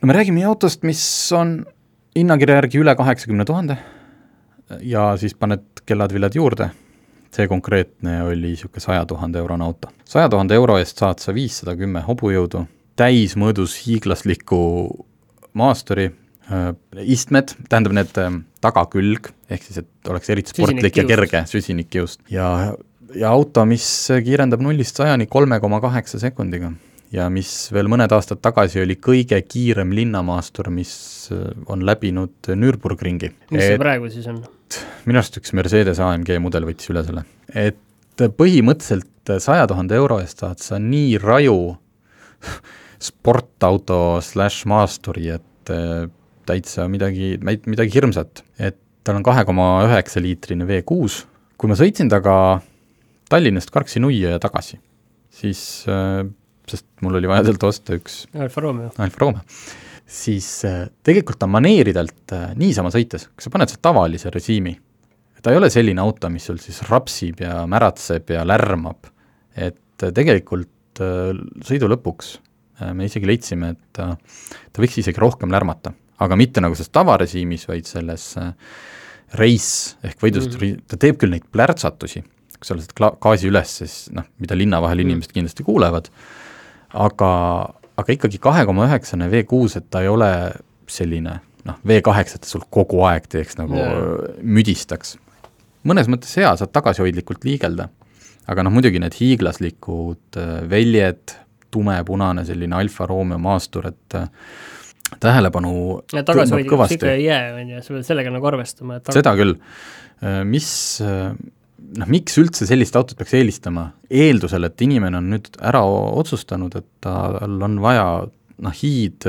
[0.04, 1.02] no me räägime autost, mis
[1.32, 1.62] on
[2.16, 3.78] hinnakirja järgi üle kaheksakümne tuhande.
[4.84, 6.70] Ja siis paned kellad-villad juurde,
[7.32, 9.92] see konkreetne oli niisugune saja tuhande eurone auto.
[10.06, 12.66] saja tuhande euro eest saad sa viissada kümme hobujõudu,
[13.00, 14.60] täismõõdus hiiglasliku
[15.54, 16.10] maasturi
[16.52, 22.26] äh,, istmed, tähendab need äh, tagakülg, ehk siis et oleks eriti sportlik ja kerge, süsinikkiust,
[22.34, 22.74] ja
[23.16, 23.86] ja auto, mis
[24.26, 26.74] kiirendab nullist sajani kolme koma kaheksa sekundiga
[27.14, 30.94] ja mis veel mõned aastad tagasi oli kõige kiirem linnamaastur, mis
[31.34, 33.32] äh, on läbinud Nürburgringi.
[33.54, 34.44] mis see praegu siis on?
[35.06, 37.26] minu arust üks Mercedes AMG mudel võttis üle selle.
[37.54, 37.80] et
[38.18, 41.58] põhimõtteliselt saja tuhande euro eest saad sa nii raju
[43.10, 46.08] sportauto slaš maasturi, et äh,
[46.48, 48.44] täitsa midagi, midagi hirmsat.
[48.58, 51.24] et tal on kahe koma üheksa liitrine V6,
[51.60, 52.62] kui ma sõitsin temaga
[53.30, 54.80] Tallinnast Karksi Nuia ja tagasi,
[55.34, 56.24] siis äh,
[56.74, 58.92] sest mul oli vaja sealt osta üks Alfa Romeo.
[59.04, 59.44] Alfa Romeo,
[60.10, 64.76] siis äh, tegelikult on maneeridelt äh, niisama sõites, kui sa paned sealt tavalise režiimi,
[65.44, 69.10] ta ei ole selline auto, mis sul siis rapsib ja märatseb ja lärmab,
[69.56, 72.36] et äh, tegelikult sõidu lõpuks
[72.94, 74.12] me isegi leidsime, et ta,
[74.70, 75.90] ta võiks isegi rohkem lärmata,
[76.22, 78.28] aga mitte nagu selles tavarežiimis, vaid selles
[79.40, 80.84] race ehk võidust mm, -hmm.
[80.90, 82.22] ta teeb küll neid plärtsatusi,
[82.58, 85.10] kui sa lased gaasi üles, siis noh, mida linna vahel mm.
[85.10, 86.12] inimesed kindlasti kuulevad,
[86.94, 87.32] aga,
[88.00, 90.30] aga ikkagi kahe koma üheksane V6, et ta ei ole
[90.92, 94.36] selline noh, V8, et ta sul kogu aeg teeks nagu yeah.
[94.42, 95.18] müdistaks.
[95.88, 97.90] mõnes mõttes hea, saad tagasihoidlikult liigelda,
[98.50, 101.40] aga noh, muidugi need hiiglaslikud äh, väljed,
[101.74, 104.30] tumepunane selline Alfa Romeo maastur, et äh,
[105.24, 109.58] tähelepanu tagasihoidlikuks ikka ei jää, on ju, sa pead sellega nagu arvestama, et seda küll,
[110.22, 110.70] äh, mis
[112.00, 116.88] noh, miks üldse sellist autot peaks eelistama, eeldusel, et inimene on nüüd ära otsustanud, et
[117.04, 118.08] tal on vaja
[118.64, 119.28] noh, hiid,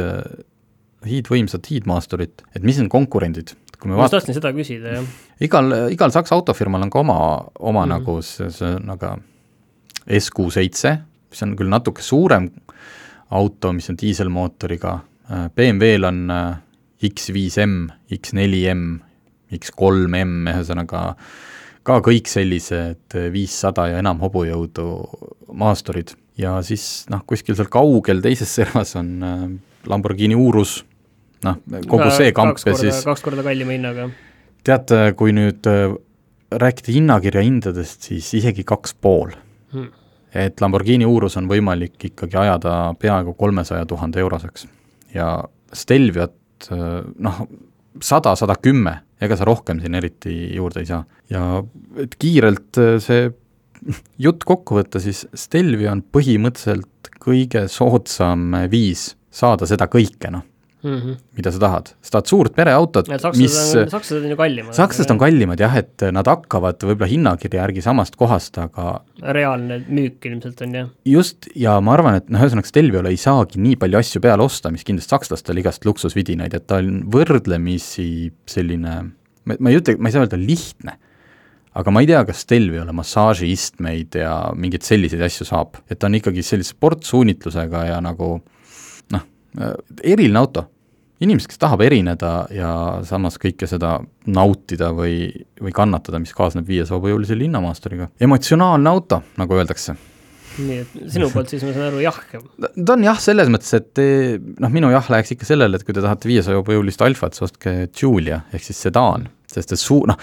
[1.08, 5.08] hiidvõimsat hiidmaasturit, et mis on konkurendid, kui me ma just tahtsin seda küsida, jah.
[5.44, 7.18] igal, igal Saksa autofirmal on ka oma,
[7.60, 7.94] oma mm.
[7.96, 9.14] nagu see, see nagu
[10.04, 11.00] SQ7,
[11.32, 12.50] mis on küll natuke suurem
[13.34, 14.98] auto, mis on diiselmootoriga,
[15.56, 16.60] BMW-l on äh,
[17.08, 18.84] X5M, X4M,
[19.56, 21.28] X3M, ühesõnaga äh,
[21.84, 24.88] ka kõik sellised viissada ja enam hobujõudu
[25.54, 26.14] maasturid.
[26.40, 29.42] Ja siis noh, kuskil seal kaugel teises servas on äh,
[29.90, 30.80] Lamborghini Urus,
[31.46, 34.08] noh, kogu see kamp ja siis kaks korda kallima hinnaga.
[34.66, 35.94] tead, kui nüüd äh,
[36.54, 39.36] rääkida hinnakirja hindadest, siis isegi kaks pool.
[39.74, 39.90] Hmm..
[40.34, 44.66] et Lamborghini Urus on võimalik ikkagi ajada peaaegu kolmesaja tuhande euroseks.
[45.14, 47.40] Ja Stelviat äh, noh,
[48.02, 51.02] sada, sada kümme ega sa rohkem siin eriti juurde ei saa.
[51.30, 51.62] ja
[52.00, 53.28] et kiirelt äh, see
[54.26, 60.44] jutt kokku võtta, siis Stelvia on põhimõtteliselt kõige soodsam viis saada seda kõike, noh
[60.84, 61.16] mm, -hmm.
[61.36, 61.90] mida sa tahad.
[62.02, 64.76] sa tahad suurt pereautot, mis sakslased on ju kallimad.
[64.76, 70.24] sakslased on kallimad jah, et nad hakkavad võib-olla hinnakirja järgi samast kohast, aga reaalne müük
[70.30, 70.88] ilmselt on jah.
[71.08, 74.70] just, ja ma arvan, et noh, ühesõnaga Stelviole ei saagi nii palju asju peale osta,
[74.70, 78.94] mis kindlasti sakslastel igast luksusvidinaid, et ta on võrdlemisi selline
[79.44, 80.96] ma, ma ei ütle, ma ei saa öelda lihtne,
[81.74, 86.18] aga ma ei tea, kas Stelviole massaažiistmeid ja mingeid selliseid asju saab, et ta on
[86.20, 88.36] ikkagi sellise sportsuunitlusega ja nagu
[89.14, 89.26] noh,
[90.02, 90.68] eriline auto.
[91.22, 92.70] Inimesed, kes tahab erineda ja
[93.06, 95.28] samas kõike seda nautida või,
[95.62, 98.10] või kannatada, mis kaasneb viiesaja hobujõulise linnamaasturiga.
[98.20, 99.96] emotsionaalne auto, nagu öeldakse
[100.54, 102.18] nii et sinu poolt siis ma saan aru jah?
[102.30, 104.02] ta on jah, selles mõttes, et
[104.62, 107.72] noh, minu jah läheks ikka sellele, et kui te tahate viiesaja hobujõulist alfat, siis ostke
[107.90, 110.18] Julia ehk siis sedaan, sest et suu-, noh,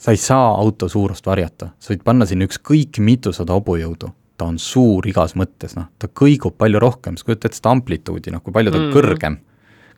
[0.00, 4.10] sa ei saa auto suurust varjata, sa võid panna sinna ükskõik mitusada hobujõudu,
[4.40, 8.34] ta on suur igas mõttes, noh, ta kõigub palju rohkem, sa kujutad ette seda amplituudi,
[8.34, 8.96] noh, kui palju ta on mm.
[8.96, 9.38] kõrgem,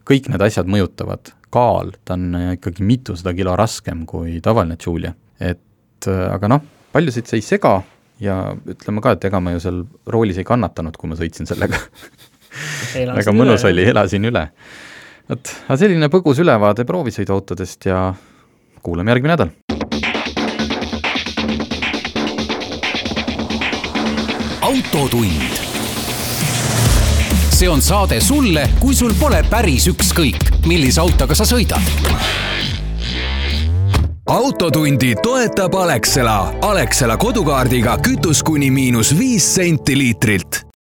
[0.08, 6.08] kõik need asjad mõjutavad, kaal, ta on ikkagi mitusada kilo raskem kui tavaline Julia, et
[6.08, 7.76] aga noh, paljusid see ei sega
[8.22, 11.80] ja ütleme ka, et ega ma ju seal roolis ei kannatanud, kui ma sõitsin sellega
[12.94, 14.46] väga mõnus üle, oli, elasin üle.
[15.30, 18.06] vot, aga selline põgus ülevaade proovisõiduautodest ja
[18.82, 19.52] kuulame järgmine nädal.
[24.72, 25.71] autotund.
[27.62, 31.78] See on saade sulle, kui sul pole päris ükskõik, millise autoga sa sõidad
[34.32, 36.54] autotundi toetab Alexela.
[36.64, 40.71] Alexela kodukaardiga kütus kuni miinus viis senti liitrilt